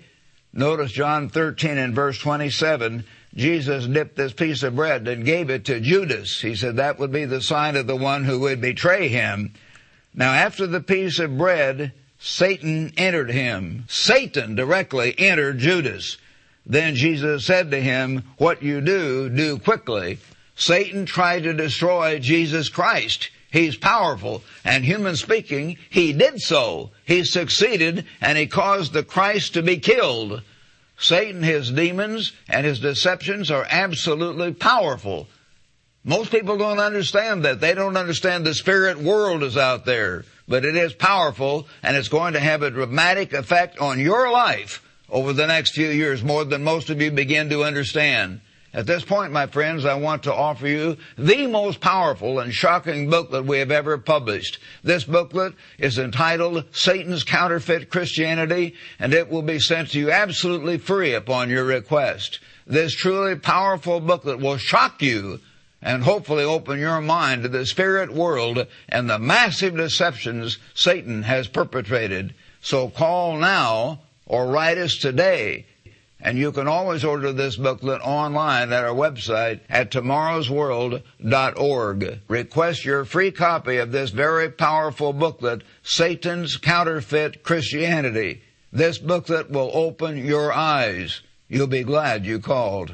Notice 0.51 0.91
John 0.91 1.29
13 1.29 1.77
and 1.77 1.95
verse 1.95 2.17
27, 2.17 3.05
Jesus 3.35 3.85
dipped 3.85 4.15
this 4.15 4.33
piece 4.33 4.63
of 4.63 4.75
bread 4.75 5.07
and 5.07 5.23
gave 5.23 5.49
it 5.49 5.65
to 5.65 5.79
Judas. 5.79 6.41
He 6.41 6.55
said 6.55 6.77
that 6.77 6.99
would 6.99 7.11
be 7.11 7.25
the 7.25 7.41
sign 7.41 7.75
of 7.75 7.87
the 7.87 7.95
one 7.95 8.23
who 8.23 8.39
would 8.39 8.59
betray 8.59 9.07
him. 9.07 9.53
Now 10.13 10.33
after 10.33 10.65
the 10.65 10.81
piece 10.81 11.19
of 11.19 11.37
bread, 11.37 11.93
Satan 12.19 12.91
entered 12.97 13.31
him. 13.31 13.85
Satan 13.87 14.55
directly 14.55 15.17
entered 15.17 15.59
Judas. 15.59 16.17
Then 16.65 16.95
Jesus 16.95 17.45
said 17.45 17.71
to 17.71 17.79
him, 17.79 18.23
what 18.37 18.61
you 18.61 18.81
do, 18.81 19.29
do 19.29 19.57
quickly. 19.57 20.19
Satan 20.59 21.05
tried 21.05 21.43
to 21.43 21.53
destroy 21.53 22.19
Jesus 22.19 22.67
Christ. 22.67 23.29
He's 23.49 23.77
powerful. 23.77 24.43
And 24.65 24.83
human 24.83 25.15
speaking, 25.15 25.77
he 25.89 26.11
did 26.11 26.41
so. 26.41 26.91
He 27.05 27.23
succeeded 27.23 28.05
and 28.19 28.37
he 28.37 28.45
caused 28.45 28.91
the 28.91 29.03
Christ 29.03 29.53
to 29.53 29.63
be 29.63 29.77
killed. 29.77 30.41
Satan, 30.99 31.43
his 31.43 31.71
demons, 31.71 32.33
and 32.49 32.65
his 32.65 32.81
deceptions 32.81 33.49
are 33.49 33.65
absolutely 33.69 34.53
powerful. 34.53 35.27
Most 36.03 36.29
people 36.29 36.57
don't 36.57 36.79
understand 36.79 37.45
that. 37.45 37.61
They 37.61 37.73
don't 37.73 37.95
understand 37.95 38.45
the 38.45 38.53
spirit 38.53 38.97
world 38.97 39.43
is 39.43 39.55
out 39.55 39.85
there. 39.85 40.25
But 40.45 40.65
it 40.65 40.75
is 40.75 40.93
powerful 40.93 41.69
and 41.81 41.95
it's 41.95 42.09
going 42.09 42.33
to 42.33 42.39
have 42.41 42.63
a 42.63 42.69
dramatic 42.69 43.31
effect 43.31 43.79
on 43.79 44.01
your 44.01 44.29
life 44.29 44.85
over 45.09 45.31
the 45.31 45.47
next 45.47 45.71
few 45.71 45.87
years 45.87 46.21
more 46.21 46.43
than 46.43 46.65
most 46.65 46.89
of 46.89 47.01
you 47.01 47.11
begin 47.11 47.49
to 47.49 47.63
understand. 47.63 48.41
At 48.71 48.85
this 48.85 49.03
point, 49.03 49.31
my 49.31 49.47
friends, 49.47 49.83
I 49.83 49.95
want 49.95 50.23
to 50.23 50.33
offer 50.33 50.67
you 50.67 50.97
the 51.17 51.47
most 51.47 51.81
powerful 51.81 52.39
and 52.39 52.53
shocking 52.53 53.09
booklet 53.09 53.45
we 53.45 53.57
have 53.57 53.71
ever 53.71 53.97
published. 53.97 54.59
This 54.83 55.05
booklet 55.05 55.55
is 55.79 55.97
entitled 55.97 56.65
Satan's 56.71 57.23
Counterfeit 57.23 57.89
Christianity, 57.89 58.75
and 58.99 59.11
it 59.11 59.29
will 59.29 59.41
be 59.41 59.59
sent 59.59 59.89
to 59.91 59.99
you 59.99 60.11
absolutely 60.11 60.77
free 60.77 61.15
upon 61.15 61.49
your 61.49 61.63
request. 61.63 62.39
This 62.67 62.93
truly 62.93 63.35
powerful 63.35 63.99
booklet 63.99 64.39
will 64.39 64.57
shock 64.57 65.01
you 65.01 65.39
and 65.81 66.03
hopefully 66.03 66.43
open 66.43 66.77
your 66.77 67.01
mind 67.01 67.41
to 67.43 67.49
the 67.49 67.65
spirit 67.65 68.13
world 68.13 68.67
and 68.87 69.09
the 69.09 69.17
massive 69.17 69.75
deceptions 69.77 70.59
Satan 70.75 71.23
has 71.23 71.47
perpetrated. 71.47 72.35
So 72.61 72.89
call 72.89 73.37
now 73.37 74.01
or 74.27 74.45
write 74.45 74.77
us 74.77 74.95
today 74.97 75.65
and 76.21 76.37
you 76.37 76.51
can 76.51 76.67
always 76.67 77.03
order 77.03 77.31
this 77.31 77.55
booklet 77.55 78.01
online 78.01 78.73
at 78.73 78.83
our 78.83 78.93
website 78.93 79.61
at 79.69 79.91
tomorrowsworld.org. 79.91 82.19
Request 82.27 82.85
your 82.85 83.05
free 83.05 83.31
copy 83.31 83.77
of 83.77 83.91
this 83.91 84.09
very 84.09 84.49
powerful 84.49 85.13
booklet, 85.13 85.63
Satan's 85.81 86.57
Counterfeit 86.57 87.43
Christianity. 87.43 88.41
This 88.71 88.97
booklet 88.97 89.49
will 89.49 89.71
open 89.73 90.17
your 90.17 90.53
eyes. 90.53 91.21
You'll 91.47 91.67
be 91.67 91.83
glad 91.83 92.25
you 92.25 92.39
called. 92.39 92.93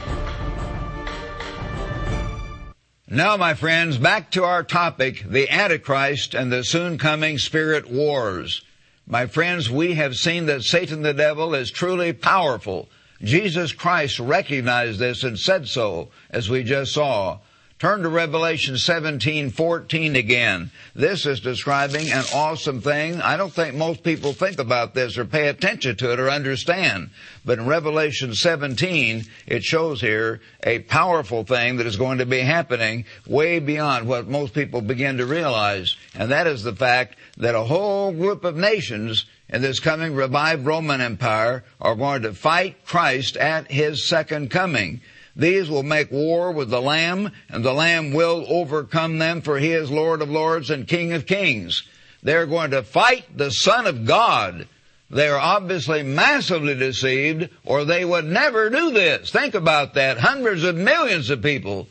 Now, 3.13 3.35
my 3.35 3.55
friends, 3.55 3.97
back 3.97 4.31
to 4.31 4.45
our 4.45 4.63
topic, 4.63 5.25
the 5.27 5.49
Antichrist 5.49 6.33
and 6.33 6.49
the 6.49 6.63
soon 6.63 6.97
coming 6.97 7.37
spirit 7.39 7.91
wars. 7.91 8.61
My 9.05 9.25
friends, 9.25 9.69
we 9.69 9.95
have 9.95 10.15
seen 10.15 10.45
that 10.45 10.63
Satan 10.63 11.01
the 11.01 11.13
devil 11.13 11.53
is 11.53 11.71
truly 11.71 12.13
powerful. 12.13 12.87
Jesus 13.21 13.73
Christ 13.73 14.17
recognized 14.17 14.99
this 14.99 15.25
and 15.25 15.37
said 15.37 15.67
so, 15.67 16.07
as 16.29 16.49
we 16.49 16.63
just 16.63 16.93
saw. 16.93 17.39
Turn 17.81 18.03
to 18.03 18.09
Revelation 18.09 18.75
17:14 18.75 20.15
again. 20.15 20.69
This 20.93 21.25
is 21.25 21.39
describing 21.39 22.11
an 22.11 22.25
awesome 22.31 22.79
thing. 22.79 23.19
I 23.19 23.37
don't 23.37 23.51
think 23.51 23.73
most 23.73 24.03
people 24.03 24.33
think 24.33 24.59
about 24.59 24.93
this 24.93 25.17
or 25.17 25.25
pay 25.25 25.47
attention 25.47 25.95
to 25.95 26.13
it 26.13 26.19
or 26.19 26.29
understand. 26.29 27.09
But 27.43 27.57
in 27.57 27.65
Revelation 27.65 28.35
17, 28.35 29.25
it 29.47 29.63
shows 29.63 29.99
here 29.99 30.41
a 30.61 30.77
powerful 30.77 31.43
thing 31.43 31.77
that 31.77 31.87
is 31.87 31.95
going 31.95 32.19
to 32.19 32.27
be 32.27 32.41
happening 32.41 33.05
way 33.25 33.57
beyond 33.57 34.07
what 34.07 34.27
most 34.27 34.53
people 34.53 34.81
begin 34.81 35.17
to 35.17 35.25
realize. 35.25 35.95
And 36.13 36.29
that 36.29 36.45
is 36.45 36.61
the 36.61 36.75
fact 36.75 37.15
that 37.37 37.55
a 37.55 37.63
whole 37.63 38.11
group 38.11 38.43
of 38.43 38.55
nations 38.55 39.25
in 39.49 39.63
this 39.63 39.79
coming 39.79 40.13
revived 40.13 40.67
Roman 40.67 41.01
Empire 41.01 41.63
are 41.81 41.95
going 41.95 42.21
to 42.21 42.35
fight 42.35 42.85
Christ 42.85 43.37
at 43.37 43.71
His 43.71 44.07
second 44.07 44.51
coming. 44.51 45.01
These 45.35 45.69
will 45.69 45.83
make 45.83 46.11
war 46.11 46.51
with 46.51 46.69
the 46.69 46.81
Lamb, 46.81 47.31
and 47.49 47.63
the 47.63 47.73
Lamb 47.73 48.11
will 48.11 48.45
overcome 48.49 49.17
them, 49.17 49.41
for 49.41 49.59
he 49.59 49.71
is 49.71 49.89
Lord 49.89 50.21
of 50.21 50.29
lords 50.29 50.69
and 50.69 50.87
King 50.87 51.13
of 51.13 51.25
kings. 51.25 51.83
They're 52.23 52.45
going 52.45 52.71
to 52.71 52.83
fight 52.83 53.25
the 53.35 53.49
Son 53.49 53.87
of 53.87 54.05
God. 54.05 54.67
They 55.09 55.27
are 55.27 55.39
obviously 55.39 56.03
massively 56.03 56.75
deceived, 56.75 57.49
or 57.65 57.83
they 57.83 58.05
would 58.05 58.25
never 58.25 58.69
do 58.69 58.91
this. 58.91 59.29
Think 59.31 59.55
about 59.55 59.95
that. 59.95 60.17
Hundreds 60.19 60.63
of 60.63 60.75
millions 60.75 61.29
of 61.29 61.41
people 61.41 61.87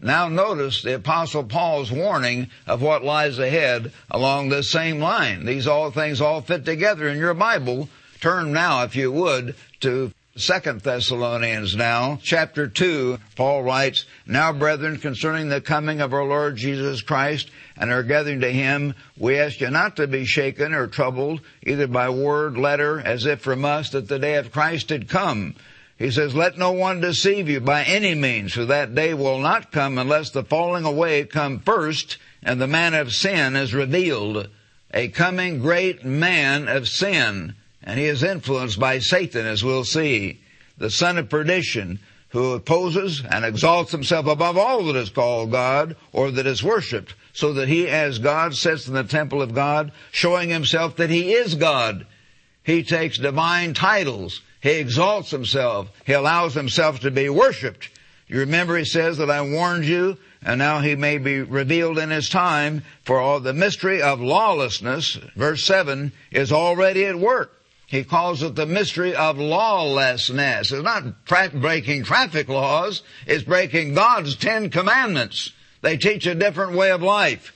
Now 0.00 0.28
notice 0.28 0.82
the 0.82 0.96
apostle 0.96 1.44
Paul's 1.44 1.90
warning 1.90 2.50
of 2.66 2.82
what 2.82 3.04
lies 3.04 3.38
ahead 3.38 3.92
along 4.10 4.48
this 4.48 4.70
same 4.70 4.98
line. 5.00 5.46
These 5.46 5.66
all 5.66 5.90
things 5.90 6.20
all 6.20 6.42
fit 6.42 6.64
together 6.64 7.08
in 7.08 7.18
your 7.18 7.34
Bible. 7.34 7.88
Turn 8.20 8.52
now, 8.52 8.82
if 8.82 8.96
you 8.96 9.10
would, 9.12 9.54
to 9.80 10.12
Second 10.36 10.80
Thessalonians 10.80 11.76
now, 11.76 12.18
chapter 12.20 12.66
2, 12.66 13.18
Paul 13.36 13.62
writes, 13.62 14.04
Now 14.26 14.52
brethren, 14.52 14.98
concerning 14.98 15.48
the 15.48 15.60
coming 15.60 16.00
of 16.00 16.12
our 16.12 16.24
Lord 16.24 16.56
Jesus 16.56 17.02
Christ 17.02 17.52
and 17.76 17.92
our 17.92 18.02
gathering 18.02 18.40
to 18.40 18.50
him, 18.50 18.96
we 19.16 19.38
ask 19.38 19.60
you 19.60 19.70
not 19.70 19.94
to 19.94 20.08
be 20.08 20.24
shaken 20.24 20.74
or 20.74 20.88
troubled, 20.88 21.40
either 21.62 21.86
by 21.86 22.10
word, 22.10 22.58
letter, 22.58 22.98
as 22.98 23.26
if 23.26 23.42
from 23.42 23.64
us 23.64 23.90
that 23.90 24.08
the 24.08 24.18
day 24.18 24.34
of 24.34 24.50
Christ 24.50 24.88
had 24.88 25.08
come. 25.08 25.54
He 25.98 26.10
says, 26.10 26.34
Let 26.34 26.58
no 26.58 26.72
one 26.72 27.00
deceive 27.00 27.48
you 27.48 27.60
by 27.60 27.84
any 27.84 28.16
means, 28.16 28.54
for 28.54 28.64
that 28.64 28.92
day 28.92 29.14
will 29.14 29.38
not 29.38 29.70
come 29.70 29.98
unless 29.98 30.30
the 30.30 30.42
falling 30.42 30.84
away 30.84 31.26
come 31.26 31.60
first 31.60 32.18
and 32.42 32.60
the 32.60 32.66
man 32.66 32.94
of 32.94 33.12
sin 33.12 33.54
is 33.54 33.72
revealed. 33.72 34.48
A 34.92 35.06
coming 35.10 35.60
great 35.60 36.04
man 36.04 36.66
of 36.66 36.88
sin 36.88 37.54
and 37.84 37.98
he 37.98 38.06
is 38.06 38.22
influenced 38.22 38.80
by 38.80 38.98
Satan, 38.98 39.46
as 39.46 39.62
we'll 39.62 39.84
see, 39.84 40.40
the 40.78 40.90
son 40.90 41.18
of 41.18 41.28
perdition, 41.28 42.00
who 42.30 42.54
opposes 42.54 43.22
and 43.30 43.44
exalts 43.44 43.92
himself 43.92 44.26
above 44.26 44.56
all 44.56 44.84
that 44.86 44.96
is 44.96 45.10
called 45.10 45.52
God 45.52 45.94
or 46.12 46.32
that 46.32 46.46
is 46.46 46.64
worshipped, 46.64 47.14
so 47.32 47.52
that 47.52 47.68
he 47.68 47.86
as 47.88 48.18
God 48.18 48.56
sits 48.56 48.88
in 48.88 48.94
the 48.94 49.04
temple 49.04 49.40
of 49.40 49.54
God, 49.54 49.92
showing 50.10 50.48
himself 50.48 50.96
that 50.96 51.10
he 51.10 51.32
is 51.32 51.54
God. 51.54 52.06
He 52.64 52.82
takes 52.82 53.18
divine 53.18 53.74
titles. 53.74 54.40
He 54.60 54.70
exalts 54.70 55.30
himself. 55.30 55.90
He 56.06 56.12
allows 56.12 56.54
himself 56.54 57.00
to 57.00 57.10
be 57.10 57.28
worshipped. 57.28 57.90
You 58.26 58.40
remember 58.40 58.76
he 58.76 58.86
says 58.86 59.18
that 59.18 59.30
I 59.30 59.42
warned 59.42 59.84
you, 59.84 60.16
and 60.42 60.58
now 60.58 60.80
he 60.80 60.96
may 60.96 61.18
be 61.18 61.40
revealed 61.40 61.98
in 61.98 62.10
his 62.10 62.30
time, 62.30 62.82
for 63.04 63.20
all 63.20 63.38
the 63.38 63.52
mystery 63.52 64.00
of 64.00 64.20
lawlessness, 64.20 65.18
verse 65.36 65.64
7, 65.64 66.10
is 66.32 66.50
already 66.50 67.04
at 67.04 67.18
work. 67.18 67.60
He 67.94 68.02
calls 68.02 68.42
it 68.42 68.56
the 68.56 68.66
mystery 68.66 69.14
of 69.14 69.38
lawlessness. 69.38 70.72
It's 70.72 70.82
not 70.82 71.24
tra- 71.26 71.50
breaking 71.50 72.02
traffic 72.02 72.48
laws, 72.48 73.04
it's 73.24 73.44
breaking 73.44 73.94
God's 73.94 74.34
Ten 74.34 74.68
Commandments. 74.68 75.52
They 75.80 75.96
teach 75.96 76.26
a 76.26 76.34
different 76.34 76.72
way 76.72 76.90
of 76.90 77.02
life. 77.02 77.54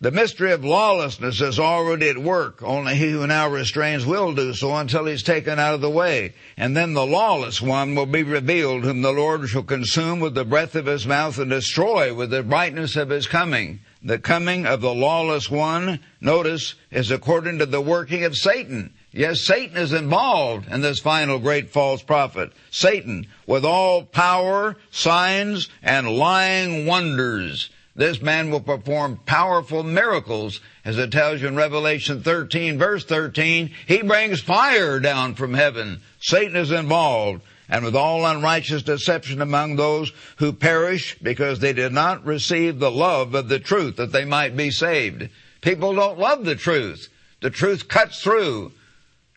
The 0.00 0.12
mystery 0.12 0.52
of 0.52 0.64
lawlessness 0.64 1.40
is 1.40 1.58
already 1.58 2.10
at 2.10 2.18
work. 2.18 2.62
Only 2.62 2.94
he 2.94 3.10
who 3.10 3.26
now 3.26 3.48
restrains 3.48 4.06
will 4.06 4.32
do 4.34 4.54
so 4.54 4.72
until 4.76 5.06
he's 5.06 5.24
taken 5.24 5.58
out 5.58 5.74
of 5.74 5.80
the 5.80 5.90
way. 5.90 6.34
And 6.56 6.76
then 6.76 6.94
the 6.94 7.04
lawless 7.04 7.60
one 7.60 7.96
will 7.96 8.06
be 8.06 8.22
revealed, 8.22 8.84
whom 8.84 9.02
the 9.02 9.10
Lord 9.10 9.48
shall 9.48 9.64
consume 9.64 10.20
with 10.20 10.36
the 10.36 10.44
breath 10.44 10.76
of 10.76 10.86
his 10.86 11.08
mouth 11.08 11.40
and 11.40 11.50
destroy 11.50 12.14
with 12.14 12.30
the 12.30 12.44
brightness 12.44 12.94
of 12.94 13.08
his 13.08 13.26
coming. 13.26 13.80
The 14.00 14.20
coming 14.20 14.64
of 14.64 14.80
the 14.80 14.94
lawless 14.94 15.50
one, 15.50 15.98
notice, 16.20 16.76
is 16.92 17.10
according 17.10 17.58
to 17.58 17.66
the 17.66 17.80
working 17.80 18.22
of 18.22 18.36
Satan. 18.36 18.94
Yes, 19.12 19.40
Satan 19.40 19.76
is 19.76 19.92
involved 19.92 20.70
in 20.70 20.82
this 20.82 21.00
final 21.00 21.40
great 21.40 21.70
false 21.70 22.00
prophet. 22.00 22.52
Satan, 22.70 23.26
with 23.44 23.64
all 23.64 24.04
power, 24.04 24.76
signs, 24.92 25.68
and 25.82 26.08
lying 26.08 26.86
wonders. 26.86 27.70
This 27.96 28.22
man 28.22 28.50
will 28.50 28.60
perform 28.60 29.18
powerful 29.26 29.82
miracles, 29.82 30.60
as 30.84 30.96
it 30.96 31.10
tells 31.10 31.42
you 31.42 31.48
in 31.48 31.56
Revelation 31.56 32.22
13 32.22 32.78
verse 32.78 33.04
13. 33.04 33.72
He 33.88 34.02
brings 34.02 34.40
fire 34.40 35.00
down 35.00 35.34
from 35.34 35.54
heaven. 35.54 36.00
Satan 36.20 36.54
is 36.54 36.70
involved, 36.70 37.42
and 37.68 37.84
with 37.84 37.96
all 37.96 38.24
unrighteous 38.24 38.84
deception 38.84 39.42
among 39.42 39.74
those 39.74 40.12
who 40.36 40.52
perish 40.52 41.18
because 41.20 41.58
they 41.58 41.72
did 41.72 41.92
not 41.92 42.24
receive 42.24 42.78
the 42.78 42.92
love 42.92 43.34
of 43.34 43.48
the 43.48 43.58
truth 43.58 43.96
that 43.96 44.12
they 44.12 44.24
might 44.24 44.56
be 44.56 44.70
saved. 44.70 45.28
People 45.62 45.96
don't 45.96 46.18
love 46.18 46.44
the 46.44 46.54
truth. 46.54 47.08
The 47.40 47.50
truth 47.50 47.88
cuts 47.88 48.22
through. 48.22 48.70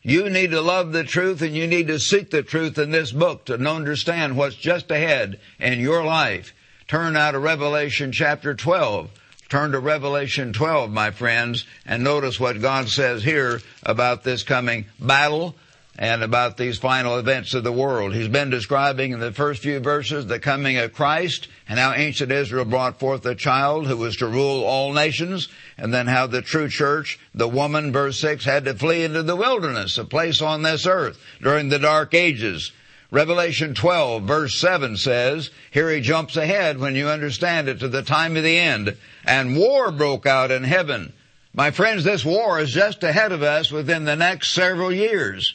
You 0.05 0.29
need 0.29 0.51
to 0.51 0.59
love 0.59 0.91
the 0.91 1.05
truth 1.05 1.41
and 1.41 1.55
you 1.55 1.65
need 1.65 1.87
to 1.87 1.97
seek 1.97 2.29
the 2.29 2.43
truth 2.43 2.77
in 2.77 2.91
this 2.91 3.13
book 3.13 3.45
to 3.45 3.53
understand 3.55 4.35
what's 4.35 4.55
just 4.55 4.91
ahead 4.91 5.39
in 5.59 5.79
your 5.79 6.03
life. 6.03 6.53
Turn 6.89 7.13
now 7.13 7.31
to 7.31 7.39
Revelation 7.39 8.11
chapter 8.11 8.53
12. 8.53 9.09
Turn 9.47 9.71
to 9.71 9.79
Revelation 9.79 10.51
12, 10.51 10.91
my 10.91 11.11
friends, 11.11 11.65
and 11.85 12.03
notice 12.03 12.37
what 12.37 12.59
God 12.59 12.89
says 12.89 13.23
here 13.23 13.61
about 13.83 14.23
this 14.23 14.43
coming 14.43 14.85
battle 14.99 15.55
and 15.97 16.23
about 16.23 16.57
these 16.57 16.79
final 16.79 17.19
events 17.19 17.53
of 17.53 17.63
the 17.63 17.71
world. 17.71 18.15
He's 18.15 18.27
been 18.27 18.49
describing 18.49 19.11
in 19.11 19.19
the 19.19 19.31
first 19.31 19.61
few 19.61 19.79
verses 19.79 20.25
the 20.25 20.39
coming 20.39 20.77
of 20.77 20.93
Christ 20.93 21.47
and 21.69 21.77
how 21.77 21.93
ancient 21.93 22.31
Israel 22.31 22.65
brought 22.65 22.99
forth 22.99 23.25
a 23.25 23.35
child 23.35 23.85
who 23.85 23.97
was 23.97 24.17
to 24.17 24.27
rule 24.27 24.63
all 24.63 24.91
nations 24.91 25.49
and 25.77 25.93
then 25.93 26.07
how 26.07 26.25
the 26.25 26.41
true 26.41 26.67
church, 26.67 27.19
the 27.35 27.47
woman, 27.47 27.91
verse 27.91 28.19
6, 28.19 28.43
had 28.43 28.65
to 28.65 28.73
flee 28.73 29.03
into 29.03 29.21
the 29.21 29.35
wilderness, 29.35 29.97
a 29.99 30.05
place 30.05 30.41
on 30.41 30.63
this 30.63 30.87
earth 30.87 31.19
during 31.41 31.69
the 31.69 31.79
dark 31.79 32.15
ages. 32.15 32.71
Revelation 33.11 33.75
12 33.75 34.23
verse 34.23 34.59
7 34.59 34.97
says, 34.97 35.51
here 35.69 35.91
he 35.91 36.01
jumps 36.01 36.35
ahead 36.35 36.79
when 36.79 36.95
you 36.95 37.07
understand 37.07 37.69
it 37.69 37.79
to 37.81 37.87
the 37.87 38.01
time 38.01 38.35
of 38.35 38.43
the 38.43 38.57
end, 38.57 38.97
and 39.25 39.55
war 39.55 39.91
broke 39.91 40.25
out 40.25 40.49
in 40.49 40.63
heaven. 40.63 41.13
My 41.53 41.69
friends, 41.69 42.03
this 42.03 42.25
war 42.25 42.59
is 42.59 42.71
just 42.71 43.03
ahead 43.03 43.31
of 43.31 43.43
us 43.43 43.71
within 43.71 44.05
the 44.05 44.15
next 44.15 44.55
several 44.55 44.91
years. 44.91 45.53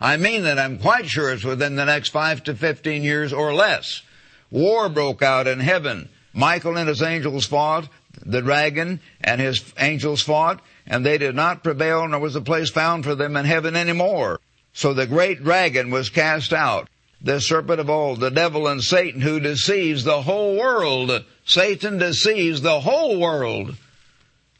I 0.00 0.16
mean 0.16 0.44
that 0.44 0.58
I'm 0.58 0.78
quite 0.78 1.06
sure 1.06 1.32
it's 1.32 1.44
within 1.44 1.76
the 1.76 1.84
next 1.84 2.10
five 2.10 2.44
to 2.44 2.54
fifteen 2.54 3.02
years 3.02 3.32
or 3.32 3.52
less. 3.52 4.02
War 4.50 4.88
broke 4.88 5.22
out 5.22 5.46
in 5.46 5.60
heaven. 5.60 6.08
Michael 6.32 6.78
and 6.78 6.88
his 6.88 7.02
angels 7.02 7.46
fought, 7.46 7.88
the 8.24 8.40
dragon 8.42 9.00
and 9.20 9.40
his 9.40 9.72
angels 9.78 10.22
fought, 10.22 10.60
and 10.86 11.04
they 11.04 11.18
did 11.18 11.34
not 11.34 11.64
prevail, 11.64 12.06
nor 12.06 12.20
was 12.20 12.36
a 12.36 12.40
place 12.40 12.70
found 12.70 13.04
for 13.04 13.14
them 13.14 13.36
in 13.36 13.44
heaven 13.44 13.74
any 13.76 13.92
more. 13.92 14.40
So 14.72 14.94
the 14.94 15.06
great 15.06 15.42
dragon 15.42 15.90
was 15.90 16.10
cast 16.10 16.52
out, 16.52 16.88
the 17.20 17.40
serpent 17.40 17.80
of 17.80 17.90
old, 17.90 18.20
the 18.20 18.30
devil 18.30 18.68
and 18.68 18.82
Satan 18.82 19.20
who 19.20 19.40
deceives 19.40 20.04
the 20.04 20.22
whole 20.22 20.56
world. 20.56 21.24
Satan 21.44 21.98
deceives 21.98 22.60
the 22.60 22.80
whole 22.80 23.18
world. 23.18 23.74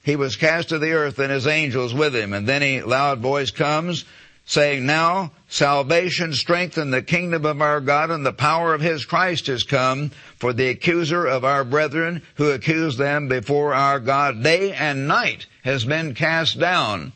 He 0.03 0.17
was 0.17 0.37
cast 0.37 0.71
to 0.71 0.79
the 0.79 0.93
earth 0.93 1.19
and 1.19 1.31
his 1.31 1.47
angels 1.47 1.95
with 1.95 2.17
him. 2.17 2.33
And 2.33 2.49
then 2.49 2.63
a 2.63 2.83
loud 2.83 3.21
voice 3.21 3.51
comes, 3.51 4.05
saying, 4.49 4.87
Now 4.87 5.31
salvation, 5.49 6.33
strength, 6.33 6.79
and 6.79 6.93
the 6.93 7.03
kingdom 7.03 7.45
of 7.45 7.61
our 7.61 7.81
God 7.81 8.11
and 8.11 8.25
the 8.25 8.33
power 8.33 8.73
of 8.75 8.81
his 8.81 9.05
Christ 9.05 9.47
has 9.47 9.63
come, 9.63 10.11
for 10.39 10.53
the 10.55 10.71
accuser 10.71 11.27
of 11.27 11.45
our 11.45 11.65
brethren 11.65 12.23
who 12.37 12.51
accused 12.51 12.99
them 12.99 13.29
before 13.29 13.75
our 13.75 14.01
God 14.01 14.43
day 14.43 14.73
and 14.73 15.07
night 15.07 15.47
has 15.63 15.85
been 15.85 16.15
cast 16.15 16.59
down. 16.59 17.13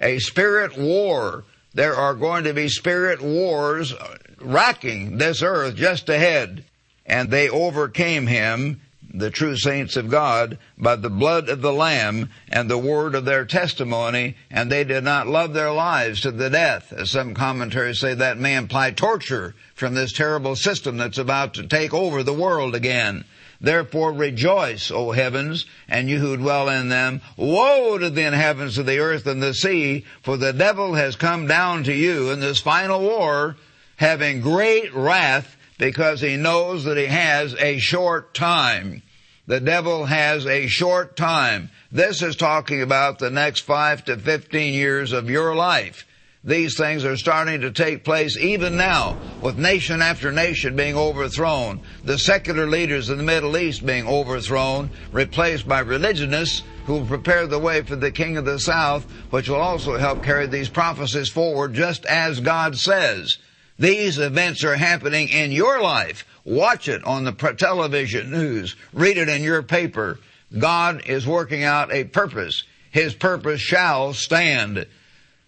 A 0.00 0.18
spirit 0.18 0.76
war. 0.76 1.44
There 1.74 1.94
are 1.94 2.14
going 2.14 2.44
to 2.44 2.54
be 2.54 2.68
spirit 2.68 3.20
wars 3.20 3.94
racking 4.40 5.18
this 5.18 5.42
earth 5.42 5.76
just 5.76 6.08
ahead. 6.08 6.64
And 7.04 7.30
they 7.30 7.50
overcame 7.50 8.26
him 8.26 8.80
the 9.12 9.30
true 9.30 9.56
saints 9.56 9.96
of 9.96 10.08
God 10.08 10.58
by 10.78 10.96
the 10.96 11.10
blood 11.10 11.48
of 11.48 11.62
the 11.62 11.72
Lamb 11.72 12.30
and 12.48 12.70
the 12.70 12.78
word 12.78 13.14
of 13.14 13.24
their 13.24 13.44
testimony, 13.44 14.36
and 14.50 14.70
they 14.70 14.84
did 14.84 15.02
not 15.02 15.26
love 15.26 15.52
their 15.52 15.72
lives 15.72 16.20
to 16.20 16.30
the 16.30 16.50
death. 16.50 16.92
As 16.92 17.10
some 17.10 17.34
commentaries 17.34 17.98
say, 17.98 18.14
that 18.14 18.38
may 18.38 18.54
imply 18.54 18.92
torture 18.92 19.54
from 19.74 19.94
this 19.94 20.12
terrible 20.12 20.54
system 20.54 20.96
that's 20.96 21.18
about 21.18 21.54
to 21.54 21.66
take 21.66 21.92
over 21.92 22.22
the 22.22 22.32
world 22.32 22.74
again. 22.74 23.24
Therefore 23.60 24.12
rejoice, 24.12 24.90
O 24.90 25.10
heavens, 25.10 25.66
and 25.88 26.08
you 26.08 26.18
who 26.18 26.36
dwell 26.36 26.68
in 26.68 26.88
them. 26.88 27.20
Woe 27.36 27.98
to 27.98 28.08
the 28.08 28.26
inhabitants 28.26 28.78
of 28.78 28.86
the 28.86 29.00
earth 29.00 29.26
and 29.26 29.42
the 29.42 29.52
sea, 29.52 30.06
for 30.22 30.36
the 30.36 30.52
devil 30.52 30.94
has 30.94 31.16
come 31.16 31.46
down 31.46 31.84
to 31.84 31.92
you 31.92 32.30
in 32.30 32.40
this 32.40 32.60
final 32.60 33.00
war, 33.00 33.56
having 33.96 34.40
great 34.40 34.94
wrath 34.94 35.56
because 35.80 36.20
he 36.20 36.36
knows 36.36 36.84
that 36.84 36.98
he 36.98 37.06
has 37.06 37.54
a 37.54 37.78
short 37.78 38.34
time. 38.34 39.02
The 39.46 39.60
devil 39.60 40.04
has 40.04 40.46
a 40.46 40.66
short 40.66 41.16
time. 41.16 41.70
This 41.90 42.20
is 42.20 42.36
talking 42.36 42.82
about 42.82 43.18
the 43.18 43.30
next 43.30 43.60
five 43.60 44.04
to 44.04 44.18
fifteen 44.18 44.74
years 44.74 45.12
of 45.12 45.30
your 45.30 45.56
life. 45.56 46.06
These 46.44 46.76
things 46.76 47.04
are 47.06 47.16
starting 47.16 47.62
to 47.62 47.70
take 47.70 48.04
place 48.04 48.36
even 48.36 48.76
now, 48.76 49.16
with 49.42 49.58
nation 49.58 50.02
after 50.02 50.30
nation 50.30 50.76
being 50.76 50.96
overthrown, 50.96 51.80
the 52.04 52.18
secular 52.18 52.66
leaders 52.66 53.08
in 53.08 53.16
the 53.16 53.24
Middle 53.24 53.56
East 53.56 53.84
being 53.84 54.06
overthrown, 54.06 54.90
replaced 55.12 55.66
by 55.66 55.80
religionists 55.80 56.62
who 56.84 56.94
will 56.98 57.06
prepare 57.06 57.46
the 57.46 57.58
way 57.58 57.80
for 57.80 57.96
the 57.96 58.12
King 58.12 58.36
of 58.36 58.44
the 58.44 58.58
South, 58.58 59.10
which 59.30 59.48
will 59.48 59.56
also 59.56 59.96
help 59.96 60.22
carry 60.22 60.46
these 60.46 60.68
prophecies 60.68 61.30
forward 61.30 61.72
just 61.72 62.04
as 62.04 62.40
God 62.40 62.76
says. 62.76 63.38
These 63.80 64.18
events 64.18 64.62
are 64.62 64.76
happening 64.76 65.30
in 65.30 65.52
your 65.52 65.80
life. 65.80 66.26
Watch 66.44 66.86
it 66.86 67.02
on 67.02 67.24
the 67.24 67.32
television 67.32 68.30
news. 68.30 68.76
Read 68.92 69.16
it 69.16 69.30
in 69.30 69.42
your 69.42 69.62
paper. 69.62 70.20
God 70.56 71.06
is 71.06 71.26
working 71.26 71.64
out 71.64 71.90
a 71.90 72.04
purpose. 72.04 72.64
His 72.90 73.14
purpose 73.14 73.62
shall 73.62 74.12
stand. 74.12 74.86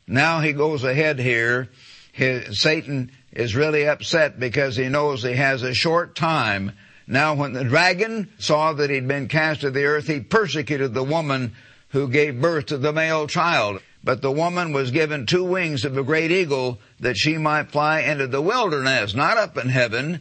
Now 0.07 0.41
he 0.41 0.55
goes 0.55 0.83
ahead 0.83 1.19
here. 1.19 1.69
His, 2.13 2.63
Satan 2.63 3.13
is 3.33 3.55
really 3.55 3.87
upset 3.87 4.41
because 4.41 4.77
he 4.77 4.89
knows 4.89 5.23
he 5.23 5.35
has 5.35 5.63
a 5.63 5.75
short 5.75 6.17
time 6.17 6.73
Now 7.07 7.35
when 7.35 7.53
the 7.53 7.65
dragon 7.65 8.33
saw 8.39 8.73
that 8.73 8.91
he'd 8.91 9.09
been 9.09 9.29
cast 9.29 9.63
to 9.63 9.71
the 9.71 9.85
earth, 9.85 10.07
he 10.07 10.21
persecuted 10.21 10.95
the 10.95 11.03
woman 11.03 11.53
who 11.91 12.09
gave 12.09 12.41
birth 12.41 12.67
to 12.67 12.79
the 12.79 12.93
male 12.93 13.27
child. 13.27 13.83
But 14.05 14.21
the 14.21 14.33
woman 14.33 14.73
was 14.73 14.91
given 14.91 15.27
two 15.27 15.45
wings 15.45 15.85
of 15.85 15.97
a 15.97 16.03
great 16.03 16.33
eagle 16.33 16.81
that 17.01 17.17
she 17.17 17.39
might 17.39 17.71
fly 17.71 18.01
into 18.01 18.27
the 18.27 18.43
wilderness, 18.43 19.15
not 19.15 19.37
up 19.37 19.57
in 19.57 19.69
heaven. 19.69 20.21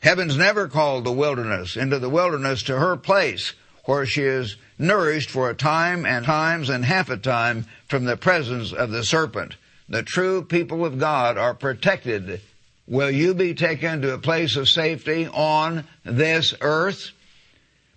Heaven's 0.00 0.36
never 0.36 0.68
called 0.68 1.04
the 1.04 1.12
wilderness, 1.12 1.76
into 1.76 1.98
the 1.98 2.10
wilderness 2.10 2.62
to 2.64 2.78
her 2.78 2.96
place 2.96 3.54
where 3.84 4.04
she 4.04 4.22
is 4.22 4.56
nourished 4.78 5.30
for 5.30 5.48
a 5.50 5.54
time 5.54 6.04
and 6.04 6.24
times 6.24 6.68
and 6.68 6.84
half 6.84 7.08
a 7.08 7.16
time 7.16 7.66
from 7.88 8.04
the 8.04 8.16
presence 8.16 8.72
of 8.72 8.90
the 8.90 9.04
serpent. 9.04 9.56
The 9.88 10.02
true 10.02 10.44
people 10.44 10.84
of 10.84 10.98
God 10.98 11.38
are 11.38 11.54
protected. 11.54 12.40
Will 12.86 13.10
you 13.10 13.34
be 13.34 13.54
taken 13.54 14.02
to 14.02 14.14
a 14.14 14.18
place 14.18 14.56
of 14.56 14.68
safety 14.68 15.26
on 15.26 15.84
this 16.04 16.54
earth? 16.60 17.10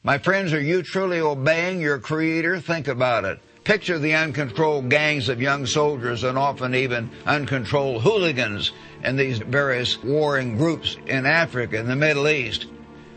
My 0.02 0.18
friends, 0.18 0.54
are 0.54 0.62
you 0.62 0.82
truly 0.82 1.20
obeying 1.20 1.82
your 1.82 2.00
Creator? 2.00 2.62
Think 2.62 2.88
about 2.88 3.26
it. 3.26 3.40
Picture 3.64 3.98
the 3.98 4.14
uncontrolled 4.14 4.90
gangs 4.90 5.30
of 5.30 5.42
young 5.42 5.66
soldiers 5.66 6.24
and 6.24 6.38
often 6.38 6.76
even 6.76 7.10
uncontrolled 7.26 8.02
hooligans 8.04 8.74
in 9.04 9.16
these 9.16 9.40
various 9.40 10.02
warring 10.04 10.58
groups 10.58 10.98
in 11.08 11.26
Africa 11.26 11.80
and 11.80 11.90
the 11.90 11.96
Middle 11.96 12.28
East. 12.28 12.66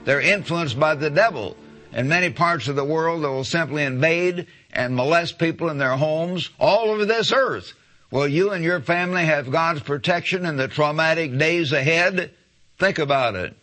They're 0.05 0.21
influenced 0.21 0.79
by 0.79 0.95
the 0.95 1.11
devil. 1.11 1.57
In 1.93 2.09
many 2.09 2.31
parts 2.31 2.69
of 2.69 2.77
the 2.77 2.85
world, 2.85 3.25
they 3.25 3.29
will 3.29 3.43
simply 3.43 3.83
invade 3.83 4.47
and 4.73 4.95
molest 4.95 5.39
people 5.39 5.69
in 5.69 5.79
their 5.79 5.97
homes 5.97 6.51
all 6.61 6.91
over 6.91 7.05
this 7.05 7.33
earth. 7.33 7.73
Will 8.13 8.29
you 8.29 8.53
and 8.53 8.63
your 8.63 8.81
family 8.81 9.25
have 9.25 9.51
God's 9.51 9.81
protection 9.81 10.47
in 10.47 10.57
the 10.57 10.69
traumatic 10.69 11.37
days 11.37 11.73
ahead? 11.73 12.31
Think 12.79 13.01
about 13.01 13.35
it. 13.35 13.57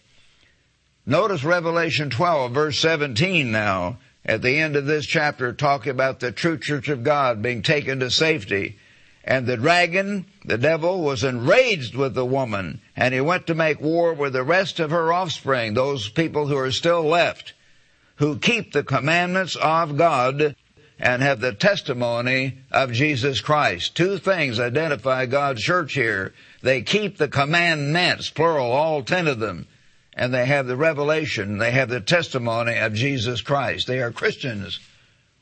Notice 1.06 1.46
Revelation 1.46 2.10
12 2.10 2.52
verse 2.52 2.80
17 2.80 3.52
now 3.52 4.00
at 4.26 4.42
the 4.42 4.58
end 4.58 4.76
of 4.76 4.86
this 4.86 5.06
chapter 5.06 5.54
talking 5.54 5.92
about 5.92 6.20
the 6.20 6.32
true 6.32 6.58
church 6.58 6.90
of 6.90 7.04
God 7.04 7.42
being 7.42 7.62
taken 7.62 8.00
to 8.00 8.10
safety. 8.10 8.78
And 9.26 9.46
the 9.46 9.58
dragon, 9.58 10.26
the 10.44 10.58
devil, 10.58 11.02
was 11.02 11.24
enraged 11.24 11.96
with 11.96 12.14
the 12.14 12.26
woman, 12.26 12.82
and 12.96 13.14
he 13.14 13.22
went 13.22 13.48
to 13.48 13.56
make 13.56 13.80
war 13.80 14.14
with 14.14 14.34
the 14.34 14.44
rest 14.44 14.80
of 14.82 14.92
her 14.92 15.14
offspring, 15.14 15.74
those 15.74 16.10
people 16.10 16.48
who 16.48 16.58
are 16.58 16.72
still 16.72 17.04
left, 17.04 17.54
who 18.18 18.38
keep 18.38 18.74
the 18.74 18.84
commandments 18.84 19.56
of 19.56 19.98
God 19.98 20.56
and 21.00 21.22
have 21.22 21.40
the 21.40 21.54
testimony 21.54 22.60
of 22.72 22.92
Jesus 22.92 23.40
Christ. 23.40 23.96
Two 23.96 24.18
things 24.18 24.60
identify 24.60 25.26
God's 25.26 25.62
church 25.62 25.94
here. 25.94 26.34
They 26.62 26.82
keep 26.82 27.18
the 27.18 27.30
commandments, 27.30 28.30
plural, 28.30 28.72
all 28.72 29.04
ten 29.04 29.28
of 29.28 29.40
them 29.40 29.68
and 30.16 30.34
they 30.34 30.46
have 30.46 30.68
the 30.68 30.76
revelation, 30.76 31.58
they 31.58 31.72
have 31.72 31.90
the 31.90 32.02
testimony 32.02 32.78
of 32.78 32.94
Jesus 32.94 33.42
Christ. 33.42 33.88
They 33.88 34.02
are 34.02 34.12
Christians. 34.12 34.80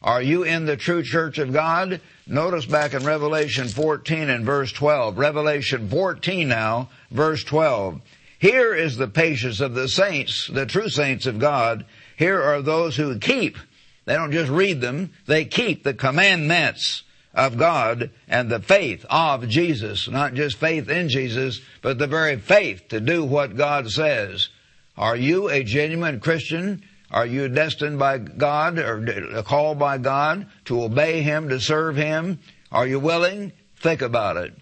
Are 0.01 0.21
you 0.21 0.43
in 0.43 0.65
the 0.65 0.77
true 0.77 1.03
church 1.03 1.37
of 1.37 1.53
God? 1.53 2.01
Notice 2.25 2.65
back 2.65 2.93
in 2.93 3.03
Revelation 3.03 3.67
14 3.67 4.29
and 4.29 4.45
verse 4.45 4.71
12. 4.71 5.17
Revelation 5.17 5.89
14 5.89 6.47
now, 6.47 6.89
verse 7.11 7.43
12. 7.43 8.01
Here 8.39 8.73
is 8.73 8.97
the 8.97 9.07
patience 9.07 9.59
of 9.59 9.75
the 9.75 9.87
saints, 9.87 10.47
the 10.47 10.65
true 10.65 10.89
saints 10.89 11.27
of 11.27 11.37
God. 11.37 11.85
Here 12.17 12.41
are 12.41 12.63
those 12.63 12.95
who 12.95 13.19
keep. 13.19 13.57
They 14.05 14.15
don't 14.15 14.31
just 14.31 14.49
read 14.49 14.81
them, 14.81 15.11
they 15.27 15.45
keep 15.45 15.83
the 15.83 15.93
commandments 15.93 17.03
of 17.35 17.57
God 17.57 18.09
and 18.27 18.49
the 18.49 18.59
faith 18.59 19.05
of 19.09 19.47
Jesus. 19.47 20.09
Not 20.09 20.33
just 20.33 20.57
faith 20.57 20.89
in 20.89 21.09
Jesus, 21.09 21.61
but 21.81 21.99
the 21.99 22.07
very 22.07 22.37
faith 22.37 22.87
to 22.89 22.99
do 22.99 23.23
what 23.23 23.55
God 23.55 23.91
says. 23.91 24.49
Are 24.97 25.15
you 25.15 25.49
a 25.49 25.63
genuine 25.63 26.19
Christian? 26.19 26.83
Are 27.09 27.25
you 27.25 27.47
destined 27.49 27.99
by 27.99 28.17
God 28.19 28.79
or 28.79 29.43
called 29.43 29.79
by 29.79 29.97
God 29.97 30.47
to 30.65 30.83
obey 30.83 31.21
Him, 31.21 31.49
to 31.49 31.59
serve 31.59 31.95
Him? 31.95 32.39
Are 32.71 32.87
you 32.87 32.99
willing? 32.99 33.51
Think 33.77 34.01
about 34.01 34.37
it. 34.37 34.53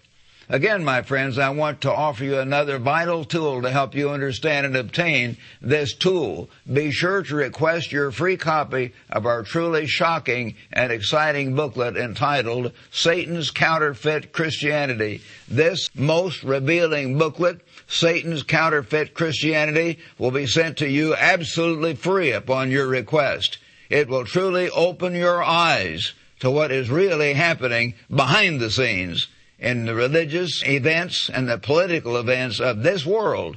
Again, 0.52 0.82
my 0.82 1.02
friends, 1.02 1.38
I 1.38 1.50
want 1.50 1.82
to 1.82 1.92
offer 1.92 2.24
you 2.24 2.40
another 2.40 2.80
vital 2.80 3.24
tool 3.24 3.62
to 3.62 3.70
help 3.70 3.94
you 3.94 4.10
understand 4.10 4.66
and 4.66 4.76
obtain 4.76 5.36
this 5.62 5.94
tool. 5.94 6.50
Be 6.70 6.90
sure 6.90 7.22
to 7.22 7.36
request 7.36 7.92
your 7.92 8.10
free 8.10 8.36
copy 8.36 8.92
of 9.10 9.26
our 9.26 9.44
truly 9.44 9.86
shocking 9.86 10.56
and 10.72 10.90
exciting 10.90 11.54
booklet 11.54 11.96
entitled 11.96 12.72
Satan's 12.90 13.52
Counterfeit 13.52 14.32
Christianity. 14.32 15.22
This 15.46 15.88
most 15.94 16.42
revealing 16.42 17.16
booklet 17.16 17.60
Satan's 17.86 18.42
counterfeit 18.42 19.14
Christianity 19.14 20.00
will 20.18 20.32
be 20.32 20.48
sent 20.48 20.78
to 20.78 20.88
you 20.88 21.14
absolutely 21.14 21.94
free 21.94 22.32
upon 22.32 22.72
your 22.72 22.88
request. 22.88 23.58
It 23.88 24.08
will 24.08 24.24
truly 24.24 24.68
open 24.70 25.14
your 25.14 25.44
eyes 25.44 26.12
to 26.40 26.50
what 26.50 26.72
is 26.72 26.90
really 26.90 27.34
happening 27.34 27.94
behind 28.10 28.58
the 28.58 28.70
scenes 28.70 29.28
in 29.60 29.84
the 29.84 29.94
religious 29.94 30.66
events 30.66 31.30
and 31.32 31.48
the 31.48 31.58
political 31.58 32.16
events 32.16 32.58
of 32.60 32.82
this 32.82 33.06
world. 33.06 33.56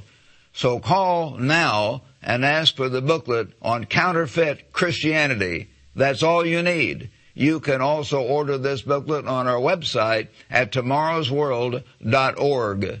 So 0.52 0.78
call 0.78 1.38
now 1.38 2.02
and 2.22 2.44
ask 2.44 2.76
for 2.76 2.88
the 2.88 3.02
booklet 3.02 3.48
on 3.60 3.86
counterfeit 3.86 4.72
Christianity. 4.72 5.70
That's 5.96 6.22
all 6.22 6.46
you 6.46 6.62
need. 6.62 7.10
You 7.34 7.58
can 7.58 7.80
also 7.80 8.20
order 8.20 8.56
this 8.58 8.82
booklet 8.82 9.26
on 9.26 9.48
our 9.48 9.58
website 9.58 10.28
at 10.50 10.70
tomorrowsworld.org. 10.70 13.00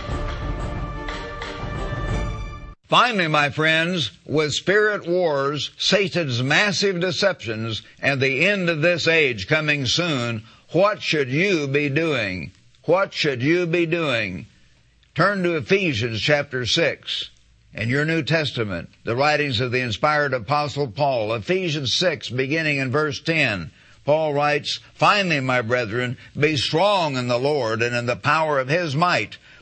Finally, 2.91 3.29
my 3.29 3.49
friends, 3.49 4.11
with 4.25 4.51
spirit 4.51 5.07
wars, 5.07 5.71
Satan's 5.77 6.43
massive 6.43 6.99
deceptions, 6.99 7.83
and 8.01 8.19
the 8.19 8.45
end 8.45 8.69
of 8.69 8.81
this 8.81 9.07
age 9.07 9.47
coming 9.47 9.85
soon, 9.85 10.43
what 10.71 11.01
should 11.01 11.29
you 11.29 11.69
be 11.69 11.87
doing? 11.87 12.51
What 12.83 13.13
should 13.13 13.41
you 13.41 13.65
be 13.65 13.85
doing? 13.85 14.45
Turn 15.15 15.41
to 15.43 15.55
Ephesians 15.55 16.19
chapter 16.19 16.65
6 16.65 17.29
in 17.73 17.87
your 17.87 18.03
New 18.03 18.23
Testament, 18.23 18.89
the 19.05 19.15
writings 19.15 19.61
of 19.61 19.71
the 19.71 19.79
inspired 19.79 20.33
apostle 20.33 20.89
Paul, 20.89 21.33
Ephesians 21.33 21.95
6 21.95 22.27
beginning 22.27 22.79
in 22.79 22.91
verse 22.91 23.21
10. 23.21 23.71
Paul 24.03 24.33
writes, 24.33 24.81
Finally, 24.95 25.39
my 25.39 25.61
brethren, 25.61 26.17
be 26.37 26.57
strong 26.57 27.15
in 27.15 27.29
the 27.29 27.39
Lord 27.39 27.81
and 27.81 27.95
in 27.95 28.05
the 28.05 28.17
power 28.17 28.59
of 28.59 28.67
his 28.67 28.97
might. 28.97 29.37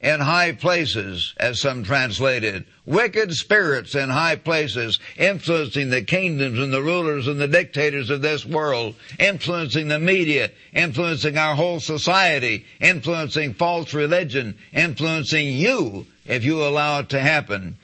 in 0.00 0.20
high 0.20 0.52
places, 0.52 1.34
as 1.38 1.60
some 1.60 1.82
translated. 1.82 2.64
Wicked 2.84 3.32
spirits 3.32 3.94
in 3.94 4.10
high 4.10 4.36
places, 4.36 5.00
influencing 5.16 5.90
the 5.90 6.02
kingdoms 6.02 6.58
and 6.58 6.72
the 6.72 6.82
rulers 6.82 7.26
and 7.26 7.40
the 7.40 7.48
dictators 7.48 8.10
of 8.10 8.22
this 8.22 8.44
world, 8.44 8.94
influencing 9.18 9.88
the 9.88 9.98
media, 9.98 10.50
influencing 10.72 11.38
our 11.38 11.54
whole 11.54 11.80
society, 11.80 12.66
influencing 12.80 13.54
false 13.54 13.94
religion, 13.94 14.56
influencing 14.72 15.48
you 15.48 16.06
if 16.26 16.44
you 16.44 16.62
allow 16.62 17.00
it 17.00 17.08
to 17.08 17.20
happen. 17.20 17.76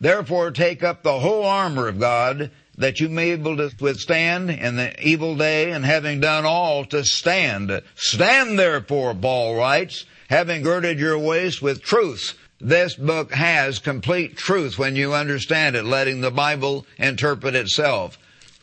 Therefore 0.00 0.50
take 0.50 0.82
up 0.82 1.02
the 1.02 1.18
whole 1.18 1.44
armor 1.44 1.88
of 1.88 1.98
God 1.98 2.50
that 2.78 3.00
you 3.00 3.08
may 3.08 3.34
be 3.34 3.40
able 3.40 3.56
to 3.56 3.70
withstand 3.80 4.50
in 4.50 4.76
the 4.76 4.94
evil 5.06 5.36
day 5.36 5.72
and 5.72 5.84
having 5.84 6.20
done 6.20 6.44
all 6.44 6.84
to 6.86 7.04
stand. 7.04 7.82
Stand 7.94 8.58
therefore, 8.58 9.14
Paul 9.14 9.56
writes, 9.56 10.04
having 10.28 10.62
girded 10.62 10.98
your 10.98 11.18
waist 11.18 11.62
with 11.62 11.82
truth. 11.82 12.36
This 12.60 12.94
book 12.94 13.32
has 13.32 13.78
complete 13.78 14.36
truth 14.36 14.78
when 14.78 14.96
you 14.96 15.14
understand 15.14 15.76
it, 15.76 15.84
letting 15.84 16.20
the 16.20 16.30
Bible 16.30 16.86
interpret 16.98 17.54
itself. 17.54 18.18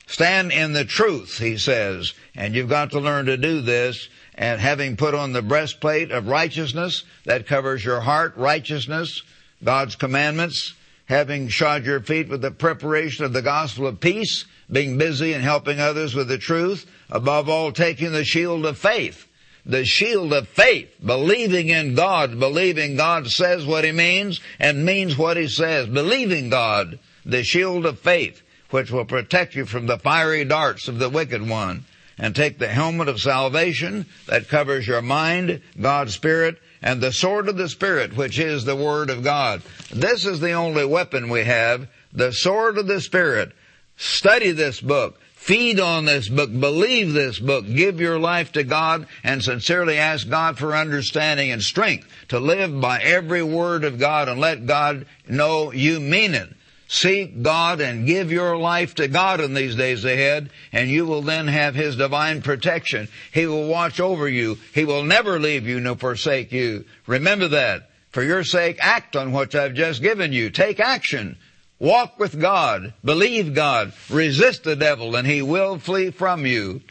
Stand 0.08 0.52
in 0.52 0.74
the 0.74 0.86
truth, 0.86 1.38
he 1.38 1.58
says, 1.58 2.14
and 2.36 2.54
you've 2.54 2.70
got 2.70 2.92
to 2.92 3.00
learn 3.00 3.28
to 3.28 3.38
do 3.38 3.62
this 3.62 4.10
and 4.36 4.60
having 4.60 4.98
put 4.98 5.14
on 5.14 5.32
the 5.32 5.42
breastplate 5.42 6.12
of 6.12 6.28
righteousness 6.28 7.04
that 7.26 7.48
covers 7.48 7.86
your 7.86 8.02
heart, 8.02 8.36
righteousness, 8.36 9.22
God's 9.64 9.96
commandments, 9.96 10.74
having 11.06 11.50
shod 11.50 11.86
your 11.86 12.00
feet 12.00 12.30
with 12.30 12.42
the 12.42 12.52
preparation 12.52 13.26
of 13.26 13.34
the 13.34 13.42
gospel 13.42 13.88
of 13.88 14.00
peace, 14.00 14.46
being 14.72 14.98
busy 14.98 15.34
and 15.34 15.44
helping 15.44 15.80
others 15.80 16.16
with 16.16 16.28
the 16.28 16.38
truth, 16.38 16.90
above 17.10 17.50
all 17.50 17.72
taking 17.72 18.12
the 18.12 18.24
shield 18.24 18.66
of 18.66 18.78
faith. 18.78 19.28
The 19.66 19.86
shield 19.86 20.34
of 20.34 20.48
faith, 20.50 20.94
believing 21.04 21.70
in 21.70 21.96
God, 21.96 22.40
believing 22.40 22.98
God 22.98 23.30
says 23.30 23.66
what 23.66 23.86
He 23.86 23.92
means 23.92 24.42
and 24.60 24.86
means 24.86 25.18
what 25.18 25.38
He 25.38 25.48
says, 25.48 25.88
believing 25.88 26.50
God, 26.50 27.00
the 27.26 27.44
shield 27.44 27.86
of 27.86 28.00
faith, 28.00 28.42
which 28.72 28.92
will 28.92 29.06
protect 29.06 29.56
you 29.56 29.66
from 29.66 29.86
the 29.86 30.00
fiery 30.00 30.44
darts 30.44 30.88
of 30.88 31.00
the 31.00 31.10
wicked 31.10 31.48
one, 31.48 31.86
and 32.18 32.36
take 32.36 32.60
the 32.60 32.68
helmet 32.68 33.08
of 33.08 33.22
salvation 33.22 34.06
that 34.28 34.50
covers 34.50 34.88
your 34.88 35.02
mind, 35.02 35.62
God's 35.80 36.14
Spirit, 36.14 36.58
and 36.84 37.02
the 37.02 37.14
sword 37.14 37.48
of 37.48 37.58
the 37.58 37.70
Spirit, 37.70 38.16
which 38.16 38.38
is 38.38 38.66
the 38.66 38.76
Word 38.76 39.10
of 39.10 39.24
God. 39.24 39.62
This 39.92 40.26
is 40.26 40.42
the 40.42 40.52
only 40.52 40.86
weapon 40.86 41.30
we 41.30 41.46
have, 41.46 41.88
the 42.12 42.34
sword 42.34 42.78
of 42.78 42.88
the 42.88 43.02
Spirit. 43.02 43.54
Study 43.96 44.52
this 44.52 44.82
book. 44.82 45.20
Feed 45.34 45.80
on 45.80 46.06
this 46.06 46.30
book. 46.30 46.52
Believe 46.58 47.14
this 47.14 47.40
book. 47.40 47.66
Give 47.66 48.00
your 48.00 48.20
life 48.20 48.52
to 48.54 48.64
God 48.64 49.08
and 49.24 49.44
sincerely 49.44 49.98
ask 49.98 50.30
God 50.30 50.58
for 50.58 50.76
understanding 50.76 51.52
and 51.52 51.62
strength 51.62 52.08
to 52.30 52.40
live 52.40 52.80
by 52.80 53.02
every 53.02 53.44
word 53.44 53.84
of 53.84 54.00
God 54.00 54.30
and 54.30 54.40
let 54.40 54.66
God 54.66 55.06
know 55.28 55.72
you 55.74 56.00
mean 56.00 56.34
it. 56.34 56.50
Seek 56.94 57.42
God 57.42 57.82
and 57.82 58.06
give 58.06 58.32
your 58.32 58.56
life 58.56 58.94
to 58.96 59.08
God 59.08 59.42
in 59.42 59.56
these 59.56 59.76
days 59.76 60.06
ahead, 60.06 60.52
and 60.72 60.92
you 60.92 61.08
will 61.08 61.24
then 61.24 61.48
have 61.48 61.74
His 61.74 61.96
divine 61.96 62.44
protection. 62.44 63.08
He 63.32 63.48
will 63.48 63.68
watch 63.68 64.00
over 64.00 64.30
you. 64.30 64.60
He 64.76 64.86
will 64.86 65.04
never 65.04 65.40
leave 65.40 65.68
you 65.68 65.80
nor 65.80 65.96
forsake 65.96 66.52
you. 66.52 66.86
Remember 67.08 67.48
that. 67.48 67.90
For 68.12 68.22
your 68.22 68.44
sake, 68.44 68.78
act 68.80 69.16
on 69.16 69.32
what 69.32 69.56
I've 69.56 69.74
just 69.74 70.04
given 70.04 70.34
you. 70.34 70.52
Take 70.52 70.80
action. 70.80 71.38
Walk 71.80 72.20
with 72.20 72.40
God. 72.40 72.94
Believe 73.04 73.56
God. 73.56 73.94
Resist 74.12 74.64
the 74.64 74.76
devil, 74.76 75.16
and 75.16 75.26
he 75.26 75.42
will 75.42 75.80
flee 75.80 76.12
from 76.12 76.46
you. 76.46 76.82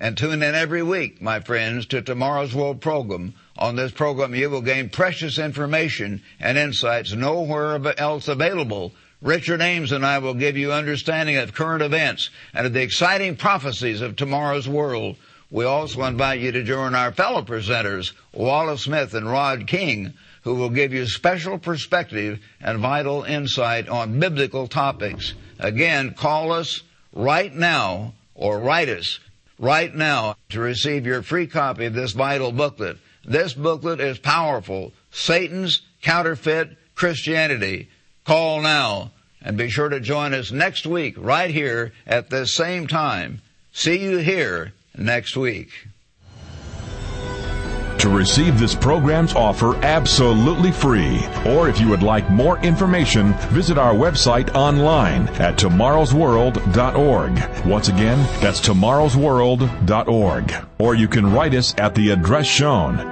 And 0.00 0.16
tune 0.16 0.42
in 0.42 0.54
every 0.54 0.82
week, 0.82 1.20
my 1.20 1.40
friends, 1.40 1.84
to 1.88 2.00
tomorrow's 2.00 2.54
World 2.54 2.80
program. 2.80 3.34
On 3.58 3.76
this 3.76 3.92
program, 3.92 4.34
you 4.34 4.48
will 4.48 4.62
gain 4.62 4.88
precious 4.88 5.38
information 5.38 6.22
and 6.40 6.56
insights 6.56 7.12
nowhere 7.12 7.78
else 7.98 8.28
available 8.28 8.94
Richard 9.22 9.60
Ames 9.60 9.92
and 9.92 10.04
I 10.04 10.18
will 10.18 10.34
give 10.34 10.56
you 10.56 10.72
understanding 10.72 11.36
of 11.36 11.54
current 11.54 11.82
events 11.82 12.28
and 12.52 12.66
of 12.66 12.72
the 12.72 12.82
exciting 12.82 13.36
prophecies 13.36 14.00
of 14.00 14.16
tomorrow's 14.16 14.68
world. 14.68 15.16
We 15.48 15.64
also 15.64 16.02
invite 16.02 16.40
you 16.40 16.50
to 16.50 16.64
join 16.64 16.96
our 16.96 17.12
fellow 17.12 17.42
presenters, 17.42 18.12
Wallace 18.32 18.82
Smith 18.82 19.14
and 19.14 19.30
Rod 19.30 19.68
King, 19.68 20.14
who 20.42 20.56
will 20.56 20.70
give 20.70 20.92
you 20.92 21.06
special 21.06 21.56
perspective 21.56 22.40
and 22.60 22.80
vital 22.80 23.22
insight 23.22 23.88
on 23.88 24.18
biblical 24.18 24.66
topics. 24.66 25.34
Again, 25.60 26.14
call 26.14 26.50
us 26.50 26.82
right 27.12 27.54
now 27.54 28.14
or 28.34 28.58
write 28.58 28.88
us 28.88 29.20
right 29.56 29.94
now 29.94 30.34
to 30.48 30.58
receive 30.58 31.06
your 31.06 31.22
free 31.22 31.46
copy 31.46 31.84
of 31.84 31.94
this 31.94 32.10
vital 32.10 32.50
booklet. 32.50 32.98
This 33.24 33.54
booklet 33.54 34.00
is 34.00 34.18
powerful. 34.18 34.92
Satan's 35.12 35.82
counterfeit 36.00 36.76
Christianity. 36.96 37.88
Call 38.24 38.62
now 38.62 39.10
and 39.40 39.56
be 39.56 39.68
sure 39.68 39.88
to 39.88 39.98
join 40.00 40.34
us 40.34 40.52
next 40.52 40.86
week 40.86 41.14
right 41.18 41.50
here 41.50 41.92
at 42.06 42.30
this 42.30 42.54
same 42.54 42.86
time. 42.86 43.42
See 43.72 44.00
you 44.02 44.18
here 44.18 44.72
next 44.96 45.36
week. 45.36 45.88
To 47.98 48.08
receive 48.08 48.58
this 48.58 48.74
program's 48.74 49.32
offer 49.32 49.76
absolutely 49.76 50.72
free, 50.72 51.24
or 51.46 51.68
if 51.68 51.80
you 51.80 51.88
would 51.88 52.02
like 52.02 52.28
more 52.30 52.58
information, 52.58 53.32
visit 53.50 53.78
our 53.78 53.94
website 53.94 54.52
online 54.56 55.28
at 55.38 55.56
tomorrowsworld.org. 55.56 57.64
Once 57.64 57.88
again, 57.88 58.18
that's 58.40 58.60
tomorrowsworld.org. 58.60 60.66
Or 60.80 60.96
you 60.96 61.06
can 61.06 61.32
write 61.32 61.54
us 61.54 61.74
at 61.78 61.94
the 61.94 62.10
address 62.10 62.46
shown. 62.46 63.11